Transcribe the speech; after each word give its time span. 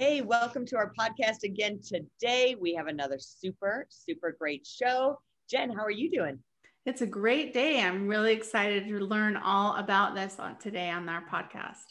Hey, 0.00 0.22
welcome 0.22 0.64
to 0.64 0.78
our 0.78 0.94
podcast 0.98 1.42
again 1.44 1.78
today. 1.86 2.56
We 2.58 2.72
have 2.72 2.86
another 2.86 3.18
super, 3.18 3.86
super 3.90 4.34
great 4.40 4.66
show. 4.66 5.20
Jen, 5.50 5.68
how 5.68 5.84
are 5.84 5.90
you 5.90 6.10
doing? 6.10 6.38
It's 6.86 7.02
a 7.02 7.06
great 7.06 7.52
day. 7.52 7.82
I'm 7.82 8.08
really 8.08 8.32
excited 8.32 8.88
to 8.88 8.98
learn 9.00 9.36
all 9.36 9.76
about 9.76 10.14
this 10.14 10.38
on 10.38 10.56
today 10.56 10.88
on 10.88 11.06
our 11.10 11.22
podcast. 11.30 11.84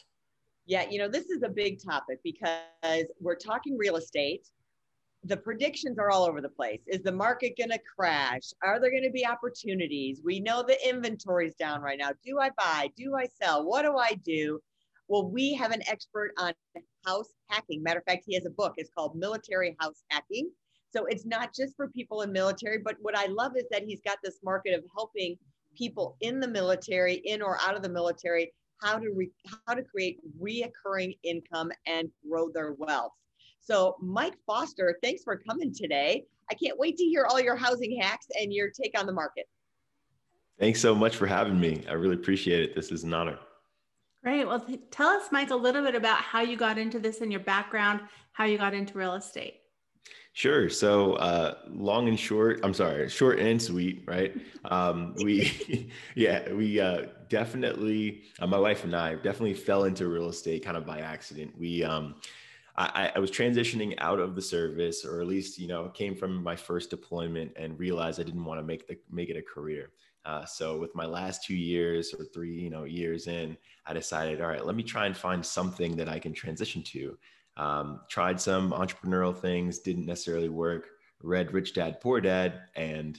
Yeah, 0.66 0.86
you 0.90 0.98
know, 0.98 1.06
this 1.06 1.26
is 1.26 1.44
a 1.44 1.48
big 1.48 1.80
topic 1.80 2.18
because 2.24 3.04
we're 3.20 3.36
talking 3.36 3.78
real 3.78 3.94
estate. 3.94 4.44
The 5.22 5.36
predictions 5.36 5.96
are 6.00 6.10
all 6.10 6.24
over 6.24 6.40
the 6.40 6.48
place. 6.48 6.80
Is 6.88 7.04
the 7.04 7.12
market 7.12 7.56
going 7.56 7.70
to 7.70 7.78
crash? 7.96 8.50
Are 8.64 8.80
there 8.80 8.90
going 8.90 9.04
to 9.04 9.10
be 9.10 9.24
opportunities? 9.24 10.20
We 10.24 10.40
know 10.40 10.64
the 10.64 10.84
inventory 10.84 11.46
is 11.46 11.54
down 11.54 11.80
right 11.80 11.96
now. 11.96 12.10
Do 12.26 12.40
I 12.40 12.50
buy? 12.58 12.88
Do 12.96 13.14
I 13.14 13.28
sell? 13.40 13.64
What 13.64 13.82
do 13.82 13.98
I 13.98 14.14
do? 14.24 14.58
Well, 15.06 15.30
we 15.30 15.54
have 15.54 15.70
an 15.70 15.82
expert 15.86 16.32
on 16.38 16.54
house 17.04 17.28
hacking. 17.48 17.82
Matter 17.82 17.98
of 17.98 18.04
fact, 18.04 18.24
he 18.26 18.34
has 18.34 18.46
a 18.46 18.50
book. 18.50 18.74
It's 18.76 18.90
called 18.90 19.16
Military 19.16 19.76
House 19.80 20.02
Hacking. 20.08 20.50
So 20.92 21.06
it's 21.06 21.24
not 21.24 21.54
just 21.54 21.76
for 21.76 21.88
people 21.88 22.22
in 22.22 22.32
military, 22.32 22.78
but 22.78 22.96
what 23.00 23.16
I 23.16 23.26
love 23.26 23.56
is 23.56 23.64
that 23.70 23.84
he's 23.84 24.00
got 24.04 24.18
this 24.24 24.38
market 24.42 24.74
of 24.76 24.84
helping 24.94 25.36
people 25.76 26.16
in 26.20 26.40
the 26.40 26.48
military, 26.48 27.14
in 27.14 27.42
or 27.42 27.58
out 27.60 27.76
of 27.76 27.82
the 27.82 27.88
military, 27.88 28.52
how 28.82 28.98
to 28.98 29.10
re- 29.14 29.30
how 29.66 29.74
to 29.74 29.84
create 29.84 30.18
reoccurring 30.40 31.16
income 31.22 31.70
and 31.86 32.08
grow 32.28 32.50
their 32.50 32.72
wealth. 32.72 33.12
So, 33.60 33.96
Mike 34.00 34.34
Foster, 34.46 34.98
thanks 35.02 35.22
for 35.22 35.36
coming 35.36 35.72
today. 35.72 36.24
I 36.50 36.54
can't 36.54 36.78
wait 36.78 36.96
to 36.96 37.04
hear 37.04 37.26
all 37.26 37.40
your 37.40 37.54
housing 37.54 38.00
hacks 38.00 38.26
and 38.40 38.52
your 38.52 38.70
take 38.70 38.98
on 38.98 39.06
the 39.06 39.12
market. 39.12 39.46
Thanks 40.58 40.80
so 40.80 40.94
much 40.94 41.16
for 41.16 41.26
having 41.26 41.60
me. 41.60 41.84
I 41.88 41.92
really 41.92 42.16
appreciate 42.16 42.62
it. 42.62 42.74
This 42.74 42.90
is 42.90 43.04
an 43.04 43.14
honor. 43.14 43.38
Great. 44.22 44.46
Well, 44.46 44.60
th- 44.60 44.80
tell 44.90 45.08
us, 45.08 45.28
Mike, 45.32 45.50
a 45.50 45.56
little 45.56 45.82
bit 45.82 45.94
about 45.94 46.18
how 46.18 46.40
you 46.40 46.56
got 46.56 46.76
into 46.76 46.98
this 46.98 47.20
and 47.20 47.32
your 47.32 47.40
background, 47.40 48.00
how 48.32 48.44
you 48.44 48.58
got 48.58 48.74
into 48.74 48.98
real 48.98 49.14
estate. 49.14 49.54
Sure. 50.32 50.68
So, 50.68 51.14
uh, 51.14 51.58
long 51.68 52.06
and 52.08 52.18
short, 52.18 52.60
I'm 52.62 52.74
sorry, 52.74 53.08
short 53.08 53.40
and 53.40 53.60
sweet, 53.60 54.04
right? 54.06 54.34
Um, 54.62 55.14
we, 55.16 55.90
yeah, 56.14 56.52
we 56.52 56.78
uh, 56.78 57.06
definitely, 57.30 58.24
uh, 58.40 58.46
my 58.46 58.58
wife 58.58 58.84
and 58.84 58.94
I 58.94 59.14
definitely 59.14 59.54
fell 59.54 59.84
into 59.84 60.06
real 60.06 60.28
estate 60.28 60.62
kind 60.62 60.76
of 60.76 60.84
by 60.84 61.00
accident. 61.00 61.58
We, 61.58 61.82
um, 61.82 62.16
I, 62.76 63.10
I, 63.16 63.18
was 63.18 63.30
transitioning 63.30 63.94
out 63.98 64.20
of 64.20 64.34
the 64.34 64.42
service, 64.42 65.04
or 65.04 65.22
at 65.22 65.26
least, 65.26 65.58
you 65.58 65.66
know, 65.66 65.88
came 65.88 66.14
from 66.14 66.42
my 66.42 66.56
first 66.56 66.90
deployment 66.90 67.52
and 67.56 67.78
realized 67.78 68.20
I 68.20 68.22
didn't 68.22 68.44
want 68.44 68.60
to 68.60 68.64
make 68.64 68.86
the 68.86 68.98
make 69.10 69.30
it 69.30 69.36
a 69.36 69.42
career. 69.42 69.90
Uh, 70.24 70.44
so 70.44 70.78
with 70.78 70.94
my 70.94 71.06
last 71.06 71.44
two 71.44 71.56
years 71.56 72.14
or 72.18 72.24
three, 72.24 72.60
you 72.60 72.70
know, 72.70 72.84
years 72.84 73.26
in, 73.26 73.56
I 73.86 73.94
decided, 73.94 74.40
all 74.40 74.48
right, 74.48 74.64
let 74.64 74.76
me 74.76 74.82
try 74.82 75.06
and 75.06 75.16
find 75.16 75.44
something 75.44 75.96
that 75.96 76.08
I 76.08 76.18
can 76.18 76.32
transition 76.32 76.82
to. 76.84 77.18
Um, 77.56 78.00
tried 78.08 78.40
some 78.40 78.72
entrepreneurial 78.72 79.36
things, 79.36 79.78
didn't 79.78 80.06
necessarily 80.06 80.48
work. 80.48 80.88
Read 81.22 81.52
Rich 81.52 81.74
Dad 81.74 82.00
Poor 82.00 82.20
Dad 82.20 82.60
and 82.76 83.18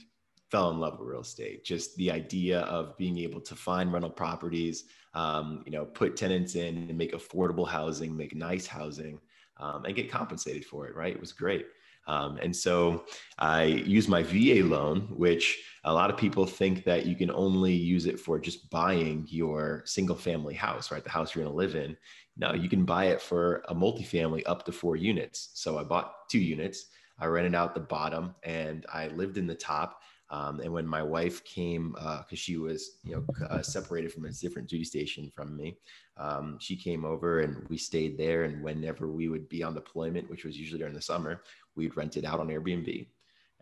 fell 0.50 0.70
in 0.70 0.78
love 0.78 0.98
with 0.98 1.08
real 1.08 1.20
estate. 1.20 1.64
Just 1.64 1.96
the 1.96 2.10
idea 2.10 2.60
of 2.62 2.96
being 2.98 3.18
able 3.18 3.40
to 3.40 3.54
find 3.54 3.92
rental 3.92 4.10
properties, 4.10 4.84
um, 5.14 5.62
you 5.64 5.72
know, 5.72 5.84
put 5.84 6.16
tenants 6.16 6.54
in 6.54 6.76
and 6.76 6.98
make 6.98 7.12
affordable 7.12 7.66
housing, 7.66 8.16
make 8.16 8.34
nice 8.34 8.66
housing, 8.66 9.18
um, 9.58 9.84
and 9.84 9.94
get 9.94 10.10
compensated 10.10 10.64
for 10.64 10.86
it. 10.86 10.94
Right? 10.94 11.14
It 11.14 11.20
was 11.20 11.32
great. 11.32 11.66
Um, 12.06 12.38
and 12.42 12.54
so 12.54 13.04
I 13.38 13.64
use 13.64 14.08
my 14.08 14.22
VA 14.22 14.64
loan, 14.64 15.02
which 15.16 15.62
a 15.84 15.92
lot 15.92 16.10
of 16.10 16.16
people 16.16 16.46
think 16.46 16.84
that 16.84 17.06
you 17.06 17.16
can 17.16 17.30
only 17.30 17.72
use 17.72 18.06
it 18.06 18.18
for 18.18 18.38
just 18.38 18.70
buying 18.70 19.26
your 19.28 19.82
single 19.84 20.16
family 20.16 20.54
house, 20.54 20.90
right? 20.90 21.02
The 21.02 21.10
house 21.10 21.34
you're 21.34 21.44
going 21.44 21.52
to 21.52 21.56
live 21.56 21.74
in. 21.74 21.96
No, 22.36 22.54
you 22.54 22.68
can 22.68 22.84
buy 22.84 23.06
it 23.06 23.20
for 23.20 23.62
a 23.68 23.74
multifamily 23.74 24.42
up 24.46 24.64
to 24.64 24.72
four 24.72 24.96
units. 24.96 25.50
So 25.54 25.78
I 25.78 25.84
bought 25.84 26.28
two 26.30 26.40
units. 26.40 26.86
I 27.18 27.26
rented 27.26 27.54
out 27.54 27.74
the 27.74 27.80
bottom 27.80 28.34
and 28.42 28.86
I 28.92 29.08
lived 29.08 29.38
in 29.38 29.46
the 29.46 29.54
top. 29.54 30.00
Um, 30.30 30.60
and 30.60 30.72
when 30.72 30.86
my 30.86 31.02
wife 31.02 31.44
came, 31.44 31.92
because 31.92 32.24
uh, 32.32 32.36
she 32.36 32.56
was, 32.56 32.98
you 33.04 33.14
know, 33.14 33.46
uh, 33.50 33.60
separated 33.60 34.12
from 34.12 34.24
a 34.24 34.30
different 34.30 34.66
duty 34.66 34.84
station 34.84 35.30
from 35.34 35.54
me, 35.54 35.76
um, 36.16 36.56
she 36.58 36.74
came 36.74 37.04
over 37.04 37.40
and 37.40 37.68
we 37.68 37.76
stayed 37.76 38.16
there. 38.16 38.44
And 38.44 38.62
whenever 38.64 39.08
we 39.08 39.28
would 39.28 39.46
be 39.50 39.62
on 39.62 39.74
deployment, 39.74 40.30
which 40.30 40.44
was 40.44 40.56
usually 40.56 40.78
during 40.78 40.94
the 40.94 41.02
summer, 41.02 41.42
we'd 41.76 41.96
rent 41.96 42.16
it 42.16 42.24
out 42.24 42.40
on 42.40 42.48
Airbnb. 42.48 43.06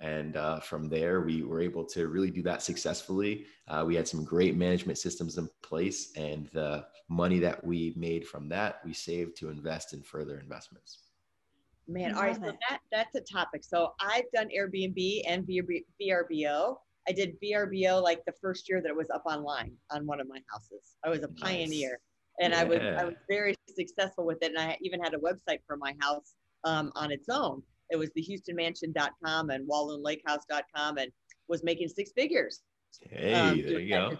And 0.00 0.36
uh, 0.36 0.60
from 0.60 0.88
there, 0.88 1.20
we 1.20 1.42
were 1.42 1.60
able 1.60 1.84
to 1.84 2.08
really 2.08 2.30
do 2.30 2.42
that 2.42 2.62
successfully. 2.62 3.44
Uh, 3.68 3.84
we 3.86 3.94
had 3.94 4.08
some 4.08 4.24
great 4.24 4.56
management 4.56 4.96
systems 4.96 5.36
in 5.36 5.48
place, 5.62 6.12
and 6.16 6.48
the 6.54 6.86
money 7.10 7.38
that 7.40 7.62
we 7.62 7.92
made 7.96 8.26
from 8.26 8.48
that, 8.48 8.80
we 8.84 8.94
saved 8.94 9.36
to 9.38 9.50
invest 9.50 9.92
in 9.92 10.02
further 10.02 10.38
investments. 10.38 11.00
Man, 11.86 12.14
all 12.14 12.22
right, 12.22 12.34
so 12.34 12.52
that, 12.68 12.80
that's 12.90 13.14
a 13.14 13.20
topic. 13.20 13.62
So 13.62 13.92
I've 14.00 14.30
done 14.32 14.48
Airbnb 14.56 15.22
and 15.26 15.46
VRBO. 15.46 16.76
I 17.08 17.12
did 17.12 17.36
VRBO 17.42 18.02
like 18.02 18.24
the 18.24 18.32
first 18.40 18.68
year 18.70 18.80
that 18.80 18.88
it 18.88 18.96
was 18.96 19.10
up 19.10 19.24
online 19.26 19.72
on 19.90 20.06
one 20.06 20.20
of 20.20 20.28
my 20.28 20.38
houses. 20.50 20.94
I 21.04 21.10
was 21.10 21.24
a 21.24 21.28
pioneer, 21.28 21.98
nice. 22.40 22.52
and 22.52 22.52
yeah. 22.54 22.60
I 22.60 22.64
was 22.64 22.78
I 23.00 23.04
was 23.04 23.14
very 23.28 23.54
successful 23.76 24.24
with 24.24 24.38
it, 24.42 24.52
and 24.52 24.58
I 24.58 24.78
even 24.80 25.00
had 25.02 25.12
a 25.14 25.18
website 25.18 25.58
for 25.66 25.76
my 25.76 25.94
house 26.00 26.34
um, 26.64 26.92
on 26.94 27.10
its 27.10 27.28
own 27.28 27.62
it 27.90 27.96
was 27.96 28.10
the 28.14 28.22
HoustonMansion.com 28.22 29.50
and 29.50 29.68
WalloonLakeHouse.com 29.68 30.98
and 30.98 31.10
was 31.48 31.62
making 31.64 31.88
six 31.88 32.12
figures. 32.12 32.60
Hey, 33.02 33.34
um, 33.34 33.56
there 33.56 33.80
you 33.80 33.88
go. 33.88 34.12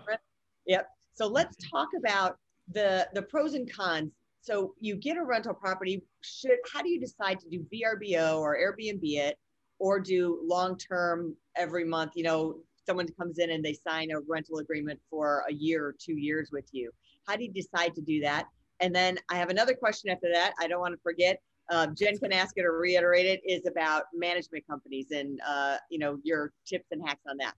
Yep. 0.66 0.88
So 1.14 1.26
let's 1.26 1.56
talk 1.70 1.88
about 1.98 2.36
the 2.72 3.09
the 3.14 3.22
pros 3.22 3.54
and 3.54 3.70
cons. 3.72 4.12
So 4.42 4.75
you 4.78 4.97
get 4.97 5.16
a 5.16 5.25
rental 5.25 5.54
property. 5.54 6.03
Should 6.22 6.53
how 6.72 6.82
do 6.82 6.88
you 6.88 7.00
decide 7.00 7.41
to 7.41 7.48
do 7.48 7.66
VRBO 7.72 8.38
or 8.38 8.56
Airbnb 8.56 9.00
it, 9.03 9.36
or 9.78 10.00
do 10.00 10.41
long 10.44 10.76
term 10.76 11.36
every 11.56 11.84
month? 11.84 12.12
You 12.14 12.25
know, 12.25 12.56
someone 12.86 13.09
comes 13.19 13.38
in 13.38 13.50
and 13.50 13.64
they 13.64 13.75
sign 13.75 14.10
a 14.10 14.20
rental 14.28 14.59
agreement 14.59 15.00
for 15.10 15.44
a 15.48 15.53
year 15.53 15.84
or 15.84 15.94
two 15.98 16.14
years 16.14 16.50
with 16.53 16.66
you. 16.72 16.91
How 17.26 17.36
do 17.36 17.44
you 17.44 17.53
decide 17.53 17.94
to 17.97 18.00
do 18.00 18.20
that? 18.20 18.47
And 18.80 18.94
then 18.94 19.19
I 19.30 19.36
have 19.36 19.50
another 19.50 19.75
question 19.75 20.10
after 20.10 20.28
that. 20.32 20.54
I 20.59 20.66
don't 20.66 20.80
want 20.80 20.94
to 20.94 21.00
forget 21.03 21.41
um, 21.70 21.94
Jen 21.97 22.19
can 22.19 22.32
ask 22.32 22.58
it 22.58 22.64
or 22.64 22.78
reiterate 22.78 23.26
it, 23.26 23.41
is 23.44 23.66
about 23.66 24.04
management 24.14 24.66
companies 24.66 25.06
and 25.10 25.41
uh, 25.47 25.76
you 25.91 25.98
know 25.98 26.19
your 26.22 26.53
tips 26.66 26.86
and 26.91 27.03
hacks 27.06 27.22
on 27.28 27.36
that. 27.38 27.54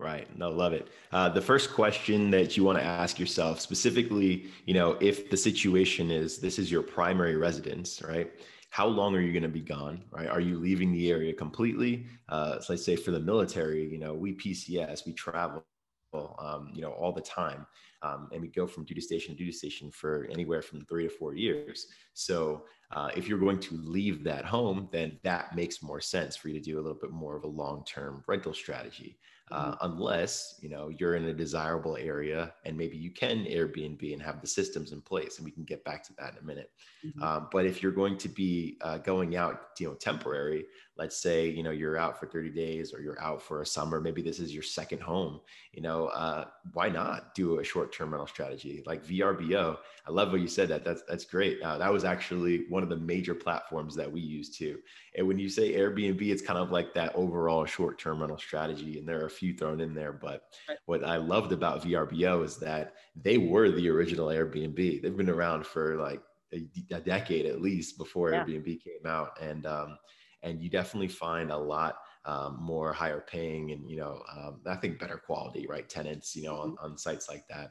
Right. 0.00 0.26
No, 0.38 0.48
love 0.48 0.72
it. 0.72 0.88
Uh, 1.12 1.28
the 1.28 1.42
first 1.42 1.74
question 1.74 2.30
that 2.30 2.56
you 2.56 2.64
want 2.64 2.78
to 2.78 2.84
ask 2.84 3.18
yourself 3.18 3.60
specifically, 3.60 4.46
you 4.64 4.72
know, 4.72 4.96
if 4.98 5.28
the 5.28 5.36
situation 5.36 6.10
is 6.10 6.38
this 6.38 6.58
is 6.58 6.72
your 6.72 6.82
primary 6.82 7.36
residence, 7.36 8.00
right? 8.02 8.30
How 8.70 8.86
long 8.86 9.14
are 9.14 9.20
you 9.20 9.30
going 9.30 9.42
to 9.42 9.48
be 9.50 9.60
gone? 9.60 10.02
Right? 10.10 10.26
Are 10.26 10.40
you 10.40 10.58
leaving 10.58 10.90
the 10.90 11.10
area 11.10 11.34
completely? 11.34 12.06
Uh, 12.30 12.60
so 12.60 12.72
let's 12.72 12.84
say 12.84 12.96
for 12.96 13.10
the 13.10 13.20
military, 13.20 13.86
you 13.92 13.98
know, 13.98 14.14
we 14.14 14.32
PCS, 14.32 15.04
we 15.04 15.12
travel, 15.12 15.66
um, 16.14 16.70
you 16.72 16.80
know, 16.80 16.92
all 16.92 17.12
the 17.12 17.20
time. 17.20 17.66
Um, 18.02 18.30
and 18.32 18.40
we 18.40 18.48
go 18.48 18.66
from 18.66 18.86
duty 18.86 19.02
station 19.02 19.34
to 19.34 19.38
duty 19.38 19.52
station 19.52 19.90
for 19.90 20.26
anywhere 20.30 20.62
from 20.62 20.80
three 20.86 21.08
to 21.08 21.10
four 21.10 21.34
years. 21.34 21.88
So 22.14 22.64
uh, 22.92 23.10
if 23.16 23.28
you're 23.28 23.38
going 23.38 23.60
to 23.60 23.76
leave 23.76 24.24
that 24.24 24.44
home, 24.44 24.88
then 24.90 25.18
that 25.22 25.54
makes 25.54 25.82
more 25.82 26.00
sense 26.00 26.36
for 26.36 26.48
you 26.48 26.54
to 26.54 26.64
do 26.64 26.76
a 26.76 26.82
little 26.82 26.98
bit 27.00 27.12
more 27.12 27.36
of 27.36 27.44
a 27.44 27.48
long-term 27.48 28.24
rental 28.26 28.52
strategy. 28.52 29.18
Uh, 29.52 29.72
mm-hmm. 29.72 29.86
unless 29.86 30.60
you 30.60 30.68
know 30.68 30.90
you're 30.90 31.16
in 31.16 31.24
a 31.24 31.34
desirable 31.34 31.96
area 31.96 32.52
and 32.64 32.78
maybe 32.78 32.96
you 32.96 33.10
can 33.10 33.44
Airbnb 33.46 34.12
and 34.12 34.22
have 34.22 34.40
the 34.40 34.46
systems 34.46 34.92
in 34.92 35.00
place, 35.00 35.38
and 35.38 35.44
we 35.44 35.50
can 35.50 35.64
get 35.64 35.84
back 35.84 36.04
to 36.04 36.12
that 36.18 36.34
in 36.34 36.38
a 36.38 36.46
minute. 36.46 36.70
Mm-hmm. 37.04 37.20
Um, 37.20 37.48
but 37.50 37.66
if 37.66 37.82
you're 37.82 37.90
going 37.90 38.16
to 38.18 38.28
be 38.28 38.78
uh, 38.80 38.98
going 38.98 39.34
out, 39.34 39.70
you 39.80 39.88
know, 39.88 39.94
temporary, 39.94 40.66
let's 40.96 41.20
say 41.20 41.48
you 41.48 41.64
know 41.64 41.72
you're 41.72 41.98
out 41.98 42.20
for 42.20 42.26
30 42.26 42.50
days 42.50 42.94
or 42.94 43.00
you're 43.00 43.20
out 43.20 43.42
for 43.42 43.62
a 43.62 43.66
summer, 43.66 44.00
maybe 44.00 44.22
this 44.22 44.38
is 44.38 44.54
your 44.54 44.62
second 44.62 45.02
home. 45.02 45.40
You 45.72 45.82
know, 45.82 46.06
uh, 46.06 46.44
why 46.72 46.88
not 46.88 47.34
do 47.34 47.58
a 47.58 47.64
short-term 47.64 48.10
rental 48.10 48.28
strategy 48.28 48.84
like 48.86 49.04
VRBO? 49.04 49.78
I 50.06 50.12
love 50.12 50.30
what 50.30 50.42
you 50.42 50.48
said. 50.48 50.68
That 50.68 50.84
that's 50.84 51.02
that's 51.08 51.24
great. 51.24 51.60
Uh, 51.60 51.76
that 51.78 51.92
was 51.92 52.04
actually 52.04 52.66
one 52.68 52.79
of 52.82 52.88
the 52.88 52.96
major 52.96 53.34
platforms 53.34 53.94
that 53.96 54.10
we 54.10 54.20
use 54.20 54.56
too. 54.56 54.78
And 55.16 55.26
when 55.26 55.38
you 55.38 55.48
say 55.48 55.72
Airbnb, 55.72 56.20
it's 56.22 56.42
kind 56.42 56.58
of 56.58 56.70
like 56.70 56.94
that 56.94 57.14
overall 57.14 57.64
short-term 57.64 58.20
rental 58.20 58.38
strategy, 58.38 58.98
and 58.98 59.08
there 59.08 59.20
are 59.22 59.26
a 59.26 59.30
few 59.30 59.54
thrown 59.54 59.80
in 59.80 59.94
there. 59.94 60.12
But 60.12 60.42
what 60.86 61.04
I 61.04 61.16
loved 61.16 61.52
about 61.52 61.82
VRBO 61.82 62.44
is 62.44 62.56
that 62.58 62.94
they 63.14 63.38
were 63.38 63.70
the 63.70 63.88
original 63.88 64.28
Airbnb. 64.28 65.02
They've 65.02 65.16
been 65.16 65.30
around 65.30 65.66
for 65.66 65.96
like 65.96 66.22
a, 66.52 66.68
a 66.92 67.00
decade 67.00 67.46
at 67.46 67.60
least 67.60 67.98
before 67.98 68.30
Yeah. 68.30 68.44
Airbnb 68.44 68.82
came 68.82 69.06
out, 69.06 69.40
and 69.40 69.66
um, 69.66 69.98
and 70.42 70.62
you 70.62 70.70
definitely 70.70 71.08
find 71.08 71.50
a 71.50 71.56
lot 71.56 71.96
um, 72.24 72.58
more 72.60 72.92
higher 72.92 73.20
paying 73.20 73.72
and 73.72 73.88
you 73.88 73.96
know 73.96 74.22
um, 74.36 74.60
I 74.66 74.76
think 74.76 74.98
better 74.98 75.16
quality 75.16 75.66
right 75.66 75.88
tenants 75.88 76.36
you 76.36 76.42
know 76.42 76.56
on, 76.56 76.76
on 76.80 76.98
sites 76.98 77.28
like 77.28 77.44
that. 77.48 77.70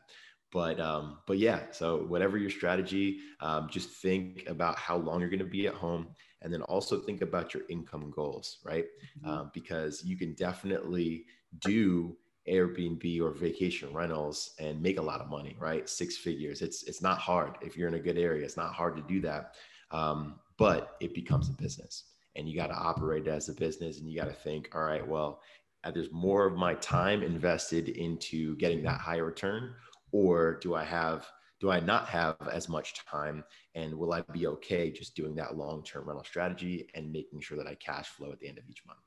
But 0.52 0.80
um, 0.80 1.20
but 1.28 1.38
yeah, 1.38 1.70
so 1.72 2.06
whatever 2.06 2.38
your 2.38 2.50
strategy, 2.50 3.20
um, 3.40 3.70
just 3.70 3.90
think 3.90 4.48
about 4.48 4.78
how 4.78 4.98
long 4.98 5.20
you're 5.20 5.30
going 5.30 5.40
to 5.40 5.46
be 5.46 5.68
at 5.68 5.76
home, 5.76 6.10
and 6.42 6.52
then 6.52 6.64
also 6.64 7.00
think 7.00 7.22
about 7.22 7.54
your 7.54 7.64
income 7.70 8.10
goals, 8.10 8.58
right? 8.64 8.86
Mhm. 9.24 9.28
Um, 9.28 9.52
because 9.54 10.04
you 10.04 10.18
can 10.18 10.34
definitely 10.34 11.26
do 11.60 12.18
Airbnb 12.48 13.22
or 13.22 13.32
vacation 13.32 13.94
rentals 13.94 14.56
and 14.60 14.82
make 14.82 14.98
a 14.98 15.02
lot 15.02 15.22
of 15.22 15.30
money, 15.30 15.56
right? 15.60 15.88
Six 15.88 16.18
figures. 16.18 16.62
It's 16.64 16.82
it's 16.84 17.02
not 17.02 17.20
hard 17.20 17.58
if 17.62 17.78
you're 17.78 17.88
in 17.88 17.94
a 17.94 18.00
good 18.00 18.18
area. 18.18 18.44
It's 18.44 18.58
not 18.58 18.74
hard 18.74 18.96
to 18.96 19.04
do 19.04 19.22
that, 19.22 19.56
um, 19.92 20.40
but 20.58 20.96
it 21.00 21.14
becomes 21.14 21.50
a 21.50 21.54
business, 21.54 22.06
and 22.36 22.50
you 22.50 22.56
got 22.56 22.68
to 22.68 22.76
operate 22.76 23.28
it 23.28 23.30
as 23.30 23.50
a 23.50 23.54
business, 23.54 24.00
and 24.00 24.10
you 24.10 24.18
got 24.20 24.28
to 24.30 24.34
think, 24.34 24.70
all 24.74 24.82
right, 24.84 25.06
well, 25.08 25.42
uh, 25.84 25.92
there's 25.92 26.12
more 26.12 26.46
of 26.46 26.56
my 26.58 26.74
time 26.76 27.22
invested 27.24 27.90
into 27.90 28.56
getting 28.58 28.84
that 28.84 29.00
high 29.00 29.18
return, 29.18 29.76
or 30.12 30.56
do 30.60 30.76
I 30.76 30.84
have 30.84 31.28
do 31.60 31.70
I 31.70 31.82
not 31.82 32.08
have 32.08 32.38
as 32.50 32.70
much 32.70 33.06
time, 33.06 33.44
and 33.76 33.94
will 33.94 34.14
I 34.14 34.22
be 34.22 34.48
okay 34.48 34.92
just 34.92 35.14
doing 35.16 35.36
that 35.36 35.58
long 35.58 35.84
term 35.84 36.08
rental 36.08 36.24
strategy 36.24 36.90
and 36.96 37.12
making 37.12 37.42
sure 37.42 37.58
that 37.58 37.68
I 37.68 37.76
cash 37.76 38.08
flow 38.08 38.32
at 38.32 38.40
the 38.40 38.48
end 38.48 38.58
of 38.58 38.64
each 38.70 38.86
month? 38.86 39.00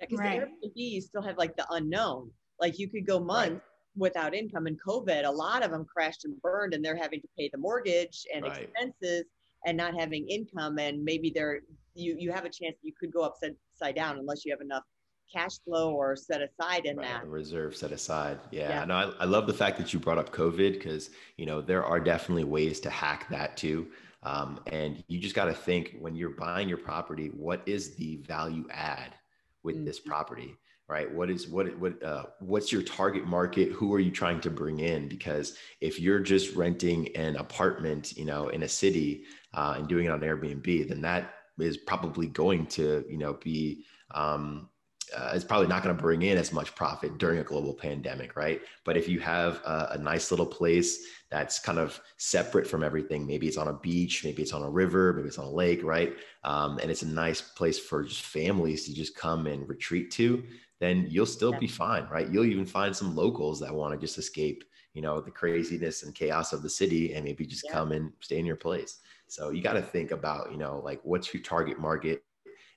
Yeah, 0.00 0.06
because 0.08 0.20
Right. 0.20 0.40
the 0.40 0.46
Airbnb 0.68 0.72
you 0.74 1.00
still 1.00 1.22
have 1.22 1.36
like 1.38 1.56
the 1.56 1.66
unknown. 1.70 2.30
Like 2.60 2.78
you 2.78 2.88
could 2.88 3.06
go 3.06 3.20
months 3.20 3.64
without 3.96 4.34
income. 4.34 4.66
And 4.66 4.80
COVID, 4.80 5.26
a 5.26 5.30
lot 5.30 5.62
of 5.64 5.70
them 5.70 5.84
crashed 5.84 6.24
and 6.24 6.40
burned, 6.40 6.74
and 6.74 6.84
they're 6.84 6.96
having 6.96 7.20
to 7.20 7.28
pay 7.38 7.48
the 7.52 7.58
mortgage 7.58 8.24
and 8.34 8.46
Right. 8.46 8.70
expenses 8.74 9.24
and 9.66 9.76
not 9.76 9.94
having 9.98 10.28
income. 10.28 10.78
And 10.78 11.04
maybe 11.04 11.30
they're 11.34 11.60
you 11.94 12.16
you 12.18 12.32
have 12.32 12.44
a 12.44 12.50
chance 12.50 12.76
that 12.80 12.86
you 12.86 12.94
could 12.98 13.12
go 13.12 13.20
upside 13.22 13.94
down 13.94 14.18
unless 14.18 14.44
you 14.44 14.52
have 14.52 14.62
enough 14.62 14.84
cash 15.32 15.58
flow 15.64 15.92
or 15.92 16.16
set 16.16 16.40
aside 16.42 16.86
in 16.86 16.96
Right, 16.96 17.06
that. 17.06 17.24
reserve 17.24 17.74
set 17.76 17.92
aside. 17.92 18.38
Yeah, 18.50 18.68
Yeah. 18.70 18.84
no, 18.84 18.94
I, 18.94 19.02
I 19.20 19.24
love 19.24 19.46
the 19.46 19.54
fact 19.54 19.78
that 19.78 19.92
you 19.92 19.98
brought 20.00 20.18
up 20.18 20.30
COVID 20.30 20.74
because 20.74 21.10
you 21.38 21.46
know 21.46 21.62
there 21.62 21.84
are 21.84 21.98
definitely 22.00 22.44
ways 22.44 22.80
to 22.80 22.90
hack 22.90 23.28
that 23.30 23.56
too. 23.56 23.88
Um, 24.24 24.60
and 24.66 25.02
you 25.08 25.18
just 25.18 25.34
got 25.34 25.46
to 25.46 25.54
think 25.54 25.96
when 26.00 26.14
you're 26.14 26.30
buying 26.36 26.68
your 26.68 26.78
property, 26.78 27.28
what 27.28 27.62
is 27.66 27.94
the 27.96 28.16
value 28.16 28.66
add 28.70 29.14
with 29.62 29.84
this 29.84 29.98
Mhm. 30.00 30.04
property, 30.06 30.56
right? 30.88 31.10
What 31.10 31.30
is 31.30 31.48
what 31.48 31.76
what 31.78 32.02
uh, 32.02 32.26
what's 32.40 32.70
your 32.70 32.82
target 32.82 33.24
market? 33.26 33.72
Who 33.72 33.94
are 33.94 34.00
you 34.00 34.10
trying 34.10 34.40
to 34.42 34.50
bring 34.50 34.80
in? 34.80 35.08
Because 35.08 35.56
if 35.80 35.98
you're 35.98 36.20
just 36.20 36.54
renting 36.54 37.14
an 37.16 37.36
apartment, 37.36 38.16
you 38.18 38.26
know, 38.26 38.48
in 38.48 38.64
a 38.64 38.68
city 38.68 39.24
uh, 39.54 39.74
and 39.78 39.88
doing 39.88 40.06
it 40.06 40.10
on 40.10 40.20
Airbnb, 40.20 40.88
then 40.88 41.00
that 41.02 41.34
is 41.58 41.78
probably 41.78 42.26
going 42.26 42.66
to 42.66 43.04
you 43.08 43.16
know 43.18 43.34
be 43.34 43.84
um, 44.10 44.68
uh, 45.16 45.32
it's 45.34 45.44
probably 45.44 45.66
not 45.66 45.82
going 45.82 45.94
to 45.94 46.02
bring 46.02 46.22
in 46.22 46.38
as 46.38 46.52
much 46.52 46.74
profit 46.74 47.18
during 47.18 47.38
a 47.38 47.44
global 47.44 47.74
pandemic, 47.74 48.36
right? 48.36 48.60
But 48.84 48.96
if 48.96 49.08
you 49.08 49.20
have 49.20 49.56
a, 49.64 49.90
a, 49.92 49.98
nice 49.98 50.30
little 50.30 50.46
place 50.46 51.06
that's 51.30 51.58
kind 51.58 51.78
of 51.78 52.00
separate 52.16 52.66
from 52.66 52.82
everything, 52.82 53.26
maybe 53.26 53.46
it's 53.46 53.56
on 53.56 53.68
a 53.68 53.74
beach, 53.74 54.24
maybe 54.24 54.42
it's 54.42 54.52
on 54.52 54.62
a 54.62 54.70
river, 54.70 55.12
maybe 55.12 55.28
it's 55.28 55.38
on 55.38 55.46
a 55.46 55.50
lake, 55.50 55.82
right? 55.82 56.14
Um, 56.44 56.78
and 56.78 56.90
it's 56.90 57.02
a 57.02 57.08
nice 57.08 57.40
place 57.40 57.78
for 57.78 58.04
just 58.04 58.22
families 58.22 58.86
to 58.86 58.94
just 58.94 59.16
come 59.16 59.46
and 59.46 59.68
retreat 59.68 60.10
to, 60.12 60.42
then 60.80 61.06
you'll 61.08 61.26
still 61.26 61.52
be 61.52 61.68
fine, 61.68 62.06
right? 62.10 62.28
You'll 62.28 62.46
even 62.46 62.66
find 62.66 62.94
some 62.94 63.14
locals 63.14 63.60
that 63.60 63.74
want 63.74 63.94
to 63.94 64.04
just 64.04 64.18
escape, 64.18 64.64
you 64.94 65.02
know, 65.02 65.20
the 65.20 65.30
craziness 65.30 66.02
and 66.02 66.14
chaos 66.14 66.52
of 66.52 66.62
the 66.62 66.70
city 66.70 67.14
and 67.14 67.24
maybe 67.24 67.46
just 67.46 67.64
Yeah. 67.64 67.72
come 67.72 67.92
and 67.92 68.12
stay 68.20 68.38
in 68.38 68.46
your 68.46 68.56
place. 68.56 68.98
So 69.28 69.50
you 69.50 69.62
got 69.62 69.74
to 69.74 69.82
think 69.82 70.10
about, 70.10 70.50
you 70.50 70.58
know, 70.58 70.80
like 70.84 71.00
what's 71.04 71.32
your 71.32 71.42
target 71.42 71.78
market 71.78 72.24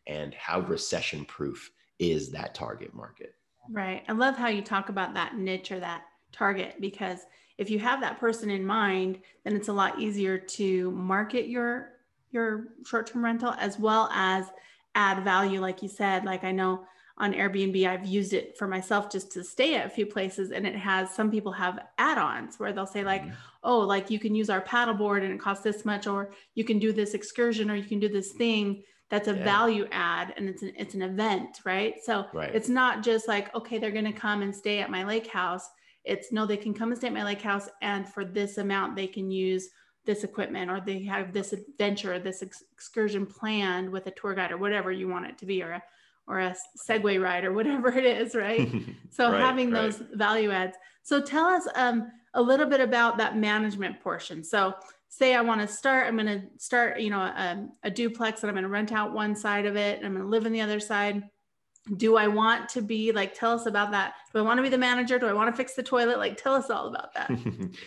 and 0.07 0.33
how 0.33 0.61
recession 0.61 1.25
proof 1.25 1.71
is 1.99 2.31
that 2.31 2.53
target 2.55 2.93
market. 2.93 3.35
Right. 3.67 4.03
I 4.07 4.11
love 4.11 4.35
how 4.35 4.47
you 4.47 4.61
talk 4.61 4.89
about 4.89 5.13
that 5.15 5.35
niche 5.37 5.71
or 5.71 5.79
that 5.79 6.05
target 6.31 6.75
because 6.79 7.25
if 7.57 7.69
you 7.69 7.79
have 7.79 8.01
that 8.01 8.19
person 8.19 8.49
in 8.51 8.65
mind, 8.65 9.21
then 9.43 9.55
it's 9.55 9.69
a 9.69 9.73
lot 9.73 9.99
easier 9.99 10.37
to 10.37 10.91
market 10.91 11.47
your 11.47 11.93
your 12.31 12.73
short-term 12.85 13.23
rental 13.23 13.51
as 13.53 13.79
well 13.79 14.09
as 14.11 14.51
add 14.93 15.23
value 15.23 15.59
like 15.61 15.81
you 15.81 15.87
said. 15.89 16.25
Like 16.25 16.43
I 16.43 16.51
know 16.51 16.85
on 17.17 17.33
Airbnb 17.33 17.87
I've 17.87 18.05
used 18.05 18.33
it 18.33 18.57
for 18.57 18.67
myself 18.67 19.09
just 19.09 19.31
to 19.31 19.43
stay 19.43 19.75
at 19.75 19.85
a 19.85 19.89
few 19.89 20.05
places 20.05 20.51
and 20.51 20.67
it 20.67 20.75
has 20.75 21.15
some 21.15 21.31
people 21.31 21.53
have 21.53 21.79
add-ons 21.97 22.59
where 22.59 22.73
they'll 22.73 22.85
say 22.85 23.03
like, 23.05 23.23
Mhm. 23.23 23.37
"Oh, 23.63 23.79
like 23.79 24.09
you 24.11 24.19
can 24.19 24.35
use 24.35 24.49
our 24.49 24.61
paddleboard 24.61 25.23
and 25.23 25.33
it 25.33 25.39
costs 25.39 25.63
this 25.63 25.85
much 25.85 26.07
or 26.07 26.33
you 26.55 26.65
can 26.65 26.77
do 26.77 26.91
this 26.91 27.13
excursion 27.13 27.71
or 27.71 27.75
you 27.75 27.85
can 27.85 27.99
do 27.99 28.09
this 28.09 28.33
thing." 28.33 28.83
That's 29.15 29.29
a 29.29 29.33
Yeah. 29.33 29.45
value 29.45 29.87
add 29.93 30.33
and 30.35 30.49
it's 30.49 30.61
an 30.61 30.73
it's 30.75 30.93
an 30.93 31.01
event, 31.01 31.61
right? 31.63 32.03
So 32.03 32.25
Right. 32.33 32.53
it's 32.53 32.67
not 32.67 33.01
just 33.01 33.29
like, 33.29 33.53
okay, 33.55 33.77
they're 33.77 33.91
going 33.91 34.03
to 34.03 34.11
come 34.11 34.41
and 34.41 34.53
stay 34.53 34.79
at 34.79 34.91
my 34.91 35.05
lake 35.05 35.27
house. 35.27 35.69
It's 36.03 36.33
no, 36.33 36.45
they 36.45 36.57
can 36.57 36.73
come 36.73 36.89
and 36.91 36.97
stay 36.97 37.07
at 37.07 37.13
my 37.13 37.23
lake 37.23 37.41
house, 37.41 37.69
and 37.81 38.05
for 38.07 38.25
this 38.25 38.57
amount, 38.57 38.97
they 38.97 39.07
can 39.07 39.31
use 39.31 39.69
this 40.03 40.25
equipment, 40.25 40.69
or 40.69 40.81
they 40.81 41.01
have 41.03 41.31
this 41.31 41.53
adventure, 41.53 42.19
this 42.19 42.43
ex- 42.43 42.65
excursion 42.73 43.25
planned 43.25 43.89
with 43.89 44.05
a 44.07 44.11
tour 44.11 44.35
guide, 44.35 44.51
or 44.51 44.57
whatever 44.57 44.91
you 44.91 45.07
want 45.07 45.27
it 45.27 45.37
to 45.37 45.45
be, 45.45 45.63
or 45.63 45.71
a 45.71 45.83
or 46.27 46.39
a 46.41 46.55
Segway 46.89 47.21
ride, 47.21 47.45
or 47.45 47.53
whatever 47.53 47.87
it 47.97 48.05
is, 48.05 48.35
right? 48.35 48.67
So 49.11 49.31
Right, 49.31 49.39
having 49.39 49.71
right. 49.71 49.83
those 49.83 50.03
value 50.11 50.51
adds. 50.51 50.75
So 51.03 51.21
tell 51.21 51.45
us 51.45 51.65
um, 51.75 52.11
a 52.33 52.41
little 52.41 52.65
bit 52.65 52.81
about 52.81 53.17
that 53.19 53.37
management 53.37 54.01
portion. 54.01 54.43
So 54.43 54.73
say 55.17 55.33
I 55.33 55.41
want 55.41 55.61
to 55.61 55.67
start, 55.67 56.07
I'm 56.07 56.17
going 56.17 56.27
to 56.27 56.45
start, 56.57 56.99
you 56.99 57.09
know, 57.09 57.21
a, 57.21 57.69
a 57.83 57.89
duplex 57.89 58.43
and 58.43 58.49
I'm 58.49 58.55
going 58.55 58.63
to 58.63 58.69
rent 58.69 58.91
out 58.91 59.13
one 59.13 59.33
side 59.33 59.65
of 59.65 59.77
it 59.77 59.97
and 59.97 60.05
I'm 60.05 60.11
going 60.11 60.25
to 60.25 60.29
live 60.29 60.45
in 60.45 60.51
the 60.51 60.59
other 60.59 60.79
side. 60.79 61.23
Do 61.95 62.17
I 62.17 62.27
want 62.27 62.67
to 62.69 62.81
be 62.81 63.13
like, 63.13 63.33
tell 63.33 63.53
us 63.53 63.65
about 63.65 63.91
that. 63.91 64.15
Do 64.33 64.39
I 64.39 64.41
want 64.41 64.57
to 64.57 64.61
be 64.63 64.69
the 64.69 64.77
manager? 64.77 65.17
Do 65.17 65.27
I 65.27 65.33
want 65.33 65.53
to 65.53 65.55
fix 65.55 65.73
the 65.73 65.83
toilet? 65.83 66.17
Like, 66.17 66.35
tell 66.35 66.53
us 66.53 66.69
all 66.69 66.87
about 66.87 67.13
that. 67.13 67.31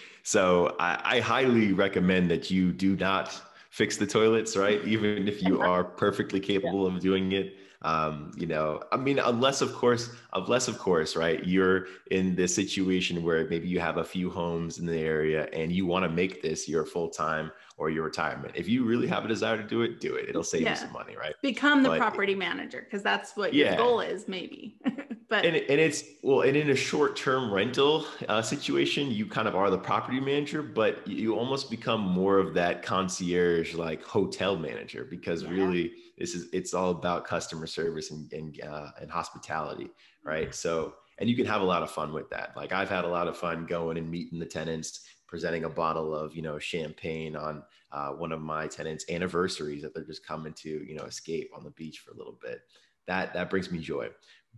so 0.23 0.75
I, 0.79 1.01
I 1.17 1.21
highly 1.21 1.73
recommend 1.73 2.31
that 2.31 2.51
you 2.51 2.73
do 2.73 2.97
not 2.97 3.39
fix 3.71 3.99
the 3.99 4.07
toilets, 4.07 4.57
right? 4.57 4.83
Even 4.87 5.29
if 5.29 5.43
you 5.43 5.61
are 5.73 5.85
perfectly 5.85 6.41
capable 6.41 6.87
of 6.87 6.99
doing 7.01 7.33
it. 7.33 7.57
Um, 7.83 8.33
you 8.37 8.47
know, 8.47 8.83
I 8.91 8.97
mean, 8.97 9.21
unless 9.21 9.61
of 9.61 9.73
course, 9.73 10.11
unless 10.33 10.67
of 10.67 10.79
course, 10.79 11.15
right, 11.15 11.45
you're 11.47 11.87
in 12.11 12.35
this 12.35 12.53
situation 12.55 13.23
where 13.23 13.47
maybe 13.49 13.69
you 13.69 13.79
have 13.79 13.99
a 13.99 14.05
few 14.05 14.31
homes 14.31 14.79
in 14.79 14.87
the 14.87 14.99
area 14.99 15.49
and 15.53 15.71
you 15.71 15.87
want 15.87 16.05
to 16.05 16.09
make 16.09 16.43
this 16.43 16.69
your 16.69 16.85
full 16.85 17.09
time 17.09 17.53
or 17.77 17.89
your 17.89 18.03
retirement. 18.03 18.53
If 18.57 18.69
you 18.69 18.85
really 18.85 19.07
have 19.07 19.25
a 19.25 19.29
desire 19.29 19.57
to 19.57 19.63
do 19.63 19.83
it, 19.83 20.01
do 20.01 20.17
it. 20.17 20.29
It'll 20.29 20.43
save 20.43 20.63
Yeah. 20.63 20.71
you 20.71 20.77
some 20.77 20.93
money, 20.93 21.17
right? 21.17 21.35
Become 21.41 21.85
the 21.85 21.91
But- 21.91 21.99
property 21.99 22.35
manager 22.35 22.81
because 22.83 23.05
that's 23.05 23.37
what 23.37 23.55
your 23.55 23.77
goal 23.77 24.01
is, 24.01 24.27
maybe. 24.27 24.77
but 25.29 25.45
and, 25.45 25.55
and 25.57 25.81
it's 25.81 26.03
well 26.23 26.41
and 26.41 26.57
in 26.57 26.71
a 26.71 26.75
short-term 26.75 27.53
rental 27.53 28.07
uh, 28.29 28.41
situation 28.43 29.11
you 29.11 29.27
kind 29.27 29.47
of 29.47 29.55
are 29.55 29.69
the 29.69 29.77
property 29.77 30.19
manager 30.19 30.63
but 30.63 31.07
you 31.07 31.37
almost 31.37 31.71
become 31.71 32.01
more 32.01 32.39
of 32.39 32.55
that 32.55 32.83
concierge 32.83 33.75
like 33.75 34.03
hotel 34.03 34.57
manager 34.57 35.05
because 35.05 35.43
Yeah. 35.43 35.51
really 35.51 35.93
this 36.19 36.35
is 36.35 36.49
it's 36.53 36.75
all 36.75 36.91
about 36.91 37.25
customer 37.25 37.67
service 37.67 38.11
and 38.11 38.33
and, 38.33 38.61
uh, 38.63 38.91
and 39.01 39.11
hospitality 39.11 39.91
right? 40.29 40.55
So 40.55 40.95
and 41.19 41.29
you 41.29 41.35
can 41.35 41.47
have 41.47 41.63
a 41.63 41.65
lot 41.65 41.83
of 41.83 41.91
fun 41.91 42.13
with 42.13 42.31
that. 42.31 42.57
Like 42.57 42.73
i've 42.73 42.91
had 42.91 43.05
a 43.05 43.09
lot 43.09 43.29
of 43.29 43.37
fun 43.37 43.67
going 43.67 43.99
and 43.99 44.11
meeting 44.11 44.39
the 44.39 44.47
tenants 44.47 45.09
presenting 45.27 45.65
a 45.65 45.69
bottle 45.69 46.15
of 46.15 46.35
you 46.35 46.43
know 46.43 46.59
champagne 46.59 47.37
on 47.37 47.63
uh, 47.93 48.11
one 48.11 48.33
of 48.33 48.41
my 48.41 48.67
tenants 48.67 49.05
anniversaries 49.09 49.83
that 49.83 49.95
they're 49.95 50.05
just 50.05 50.27
coming 50.27 50.53
to 50.53 50.69
you 50.69 50.95
know 50.95 51.05
escape 51.05 51.51
on 51.57 51.65
the 51.65 51.71
beach 51.71 52.01
for 52.01 52.13
a 52.13 52.17
little 52.17 52.39
bit. 52.41 52.61
That 53.07 53.33
that 53.35 53.51
brings 53.51 53.71
me 53.71 53.79
joy. 53.79 54.09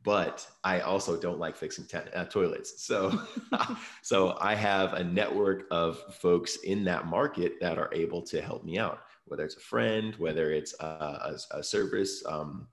But 0.03 0.47
I 0.65 0.81
also 0.81 1.21
don't 1.21 1.39
like 1.39 1.57
fixing 1.57 1.85
ten- 1.85 2.09
uh, 2.15 2.25
toilets. 2.25 2.83
So, 2.83 3.21
so 4.03 4.39
I 4.41 4.55
have 4.55 4.95
a 4.95 5.05
network 5.05 5.65
of 5.71 5.99
folks 6.15 6.57
in 6.57 6.85
that 6.85 7.07
market 7.07 7.55
that 7.61 7.77
are 7.77 7.91
able 7.93 8.23
to 8.23 8.41
help 8.41 8.65
me 8.65 8.79
out, 8.79 9.01
whether 9.31 9.45
it's 9.45 9.57
a 9.57 9.61
friend, 9.61 10.15
whether 10.17 10.51
it's 10.51 10.75
a, 10.81 10.85
a, 10.85 11.59
a 11.59 11.63
service, 11.63 12.25
um, 12.27 12.67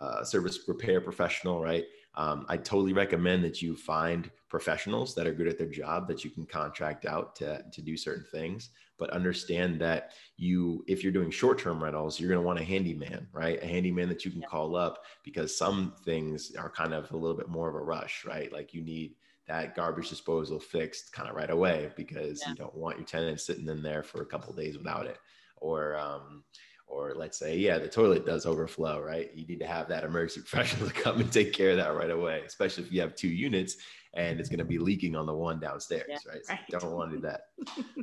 uh, 0.00 0.24
service 0.24 0.58
repair 0.66 1.00
professional, 1.00 1.62
right? 1.62 1.84
Um, 2.16 2.44
I 2.48 2.56
totally 2.56 2.92
recommend 2.92 3.44
that 3.44 3.62
you 3.62 3.76
find 3.76 4.30
professionals 4.48 5.14
that 5.14 5.26
are 5.26 5.32
good 5.32 5.46
at 5.46 5.56
their 5.58 5.68
job 5.68 6.08
that 6.08 6.24
you 6.24 6.30
can 6.30 6.44
contract 6.44 7.06
out 7.06 7.36
to, 7.36 7.64
to 7.72 7.80
do 7.80 7.96
certain 7.96 8.26
things. 8.32 8.70
But 8.98 9.10
understand 9.10 9.80
that 9.80 10.12
you, 10.36 10.84
if 10.88 11.02
you're 11.02 11.12
doing 11.12 11.30
short 11.30 11.58
term 11.58 11.82
rentals, 11.82 12.18
you're 12.20 12.28
going 12.28 12.42
to 12.42 12.46
want 12.46 12.58
a 12.60 12.64
handyman, 12.64 13.28
right? 13.32 13.62
A 13.62 13.66
handyman 13.66 14.08
that 14.08 14.24
you 14.24 14.30
can 14.30 14.42
call 14.42 14.76
up 14.76 15.04
because 15.24 15.56
some 15.56 15.94
things 16.04 16.54
are 16.56 16.68
kind 16.68 16.92
of 16.92 17.10
a 17.12 17.16
little 17.16 17.36
bit 17.36 17.48
more 17.48 17.68
of 17.68 17.74
a 17.76 17.80
rush, 17.80 18.24
right? 18.26 18.52
Like 18.52 18.74
you 18.74 18.82
need 18.82 19.14
that 19.46 19.74
garbage 19.74 20.08
disposal 20.08 20.60
fixed 20.60 21.12
kind 21.12 21.28
of 21.28 21.34
right 21.36 21.50
away 21.50 21.90
because 21.96 22.42
Yeah. 22.42 22.50
you 22.50 22.56
don't 22.56 22.74
want 22.74 22.98
your 22.98 23.06
tenant 23.06 23.40
sitting 23.40 23.68
in 23.68 23.82
there 23.82 24.02
for 24.02 24.22
a 24.22 24.26
couple 24.26 24.50
of 24.50 24.56
days 24.56 24.76
without 24.76 25.06
it 25.06 25.18
or 25.62 25.96
um, 25.96 26.44
or 26.86 27.14
let's 27.16 27.38
say, 27.38 27.56
yeah, 27.56 27.78
the 27.78 27.88
toilet 27.88 28.26
does 28.26 28.44
overflow, 28.44 29.00
right? 29.00 29.30
You 29.34 29.46
need 29.46 29.60
to 29.60 29.66
have 29.66 29.88
that 29.88 30.04
emergency 30.04 30.40
professional 30.46 30.88
to 30.88 30.94
come 30.94 31.20
and 31.20 31.32
take 31.32 31.54
care 31.54 31.70
of 31.70 31.78
that 31.78 31.96
right 31.96 32.10
away, 32.10 32.42
especially 32.46 32.84
if 32.84 32.92
you 32.92 33.00
have 33.00 33.14
two 33.14 33.28
units 33.28 33.76
and 34.14 34.38
it's 34.38 34.50
going 34.50 34.58
to 34.58 34.64
be 34.64 34.76
leaking 34.76 35.16
on 35.16 35.24
the 35.24 35.32
one 35.32 35.58
downstairs, 35.58 36.04
yeah, 36.06 36.16
right? 36.28 36.44
So 36.44 36.52
right. 36.52 36.60
don't 36.68 36.92
want 36.92 37.12
to 37.12 37.16
do 37.16 37.22
that. 37.22 37.44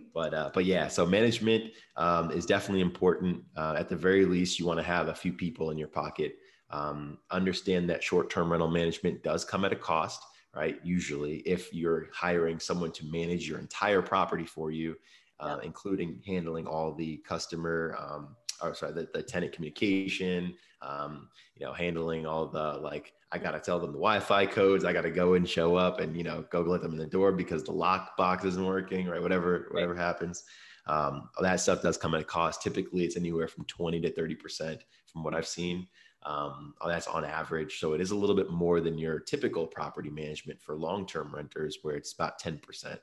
but 0.14 0.34
uh, 0.34 0.50
but 0.54 0.66
yeah, 0.66 0.88
so 0.88 1.06
management 1.06 1.66
um, 1.98 2.32
is 2.32 2.48
definitely 2.48 2.82
important. 2.82 3.44
Uh, 3.56 3.76
at 3.78 3.90
the 3.90 3.96
very 3.96 4.26
least, 4.26 4.58
you 4.58 4.66
want 4.66 4.80
to 4.80 4.84
have 4.84 5.08
a 5.08 5.14
few 5.14 5.34
people 5.34 5.70
in 5.70 5.78
your 5.78 5.88
pocket. 5.88 6.36
Um, 6.72 7.20
understand 7.32 7.90
that 7.90 8.04
short-term 8.04 8.52
rental 8.52 8.70
management 8.70 9.24
does 9.24 9.44
come 9.44 9.66
at 9.66 9.72
a 9.72 9.76
cost, 9.76 10.24
right? 10.56 10.80
Usually, 10.84 11.38
if 11.38 11.72
you're 11.74 12.08
hiring 12.14 12.60
someone 12.60 12.92
to 12.94 13.06
manage 13.06 13.48
your 13.48 13.60
entire 13.60 14.02
property 14.02 14.46
for 14.46 14.72
you, 14.72 14.96
uh, 15.40 15.58
yeah. 15.58 15.66
including 15.66 16.22
handling 16.26 16.68
all 16.68 16.94
the 16.94 17.18
customer 17.18 17.96
um, 18.00 18.36
or 18.62 18.74
sorry, 18.74 18.94
the, 18.94 19.08
the 19.14 19.24
tenant 19.24 19.54
communication, 19.54 20.56
um, 20.82 21.30
you 21.56 21.66
know, 21.66 21.74
handling 21.74 22.26
all 22.26 22.48
the 22.48 22.74
like, 22.82 23.14
I 23.32 23.38
got 23.38 23.52
to 23.52 23.60
tell 23.60 23.80
them 23.80 23.92
the 23.92 23.98
Wi-Fi 23.98 24.46
codes. 24.48 24.86
I 24.86 24.94
got 24.94 25.02
to 25.02 25.12
go 25.12 25.36
and 25.36 25.48
show 25.48 25.76
up 25.76 26.00
and, 26.00 26.16
you 26.16 26.24
know, 26.24 26.46
go 26.50 26.62
let 26.62 26.82
them 26.82 26.94
in 26.94 26.98
the 26.98 27.06
door 27.06 27.32
because 27.32 27.64
the 27.64 27.72
lock 27.72 28.18
box 28.18 28.44
isn't 28.46 28.66
working, 28.66 29.08
right? 29.08 29.22
Whatever, 29.22 29.68
whatever 29.72 29.94
right. 29.94 30.02
happens. 30.02 30.44
Um, 30.88 31.30
that 31.40 31.60
stuff 31.60 31.82
does 31.82 31.98
come 31.98 32.16
at 32.16 32.22
a 32.22 32.26
cost. 32.26 32.64
Typically 32.64 33.04
it's 33.04 33.18
anywhere 33.18 33.48
from 33.48 33.66
20 33.66 34.02
to 34.02 34.12
30% 34.12 34.80
from 35.12 35.24
what 35.24 35.36
I've 35.36 35.48
seen. 35.48 35.88
Um, 36.24 36.74
that's 36.86 37.08
on 37.08 37.24
average. 37.24 37.80
So 37.80 37.94
it 37.94 38.02
is 38.02 38.12
a 38.12 38.16
little 38.16 38.36
bit 38.36 38.50
more 38.50 38.82
than 38.82 38.98
your 38.98 39.20
typical 39.20 39.68
property 39.68 40.10
management 40.10 40.60
for 40.60 40.76
long-term 40.76 41.34
renters 41.34 41.78
where 41.82 41.96
it's 41.96 42.14
about 42.14 42.42
10%. 42.42 42.98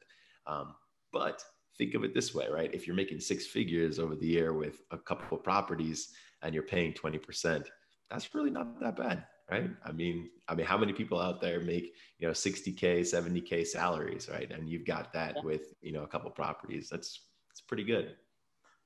Um, 0.46 0.74
but 1.12 1.42
think 1.78 1.94
of 1.94 2.04
it 2.04 2.14
this 2.14 2.34
way, 2.34 2.46
right? 2.50 2.72
If 2.74 2.86
you're 2.86 2.96
making 2.96 3.20
six 3.20 3.46
figures 3.46 3.98
over 3.98 4.14
the 4.14 4.26
year 4.26 4.52
with 4.52 4.82
a 4.90 4.98
couple 4.98 5.36
of 5.36 5.44
properties 5.44 6.12
and 6.42 6.54
you're 6.54 6.62
paying 6.62 6.92
20%, 6.92 7.66
that's 8.10 8.34
really 8.34 8.50
not 8.50 8.80
that 8.80 8.96
bad, 8.96 9.24
right? 9.50 9.70
I 9.84 9.92
mean, 9.92 10.30
I 10.48 10.54
mean, 10.54 10.66
how 10.66 10.78
many 10.78 10.92
people 10.92 11.20
out 11.20 11.40
there 11.40 11.60
make, 11.60 11.92
you 12.18 12.26
know, 12.26 12.32
60K, 12.32 13.00
70K 13.00 13.66
salaries, 13.66 14.28
right? 14.30 14.50
And 14.50 14.68
you've 14.68 14.86
got 14.86 15.12
that 15.12 15.34
yeah. 15.36 15.42
with, 15.42 15.74
you 15.80 15.92
know, 15.92 16.02
a 16.04 16.06
couple 16.06 16.28
of 16.28 16.34
properties. 16.34 16.88
That's, 16.88 17.20
it's 17.50 17.60
pretty 17.60 17.84
good. 17.84 18.14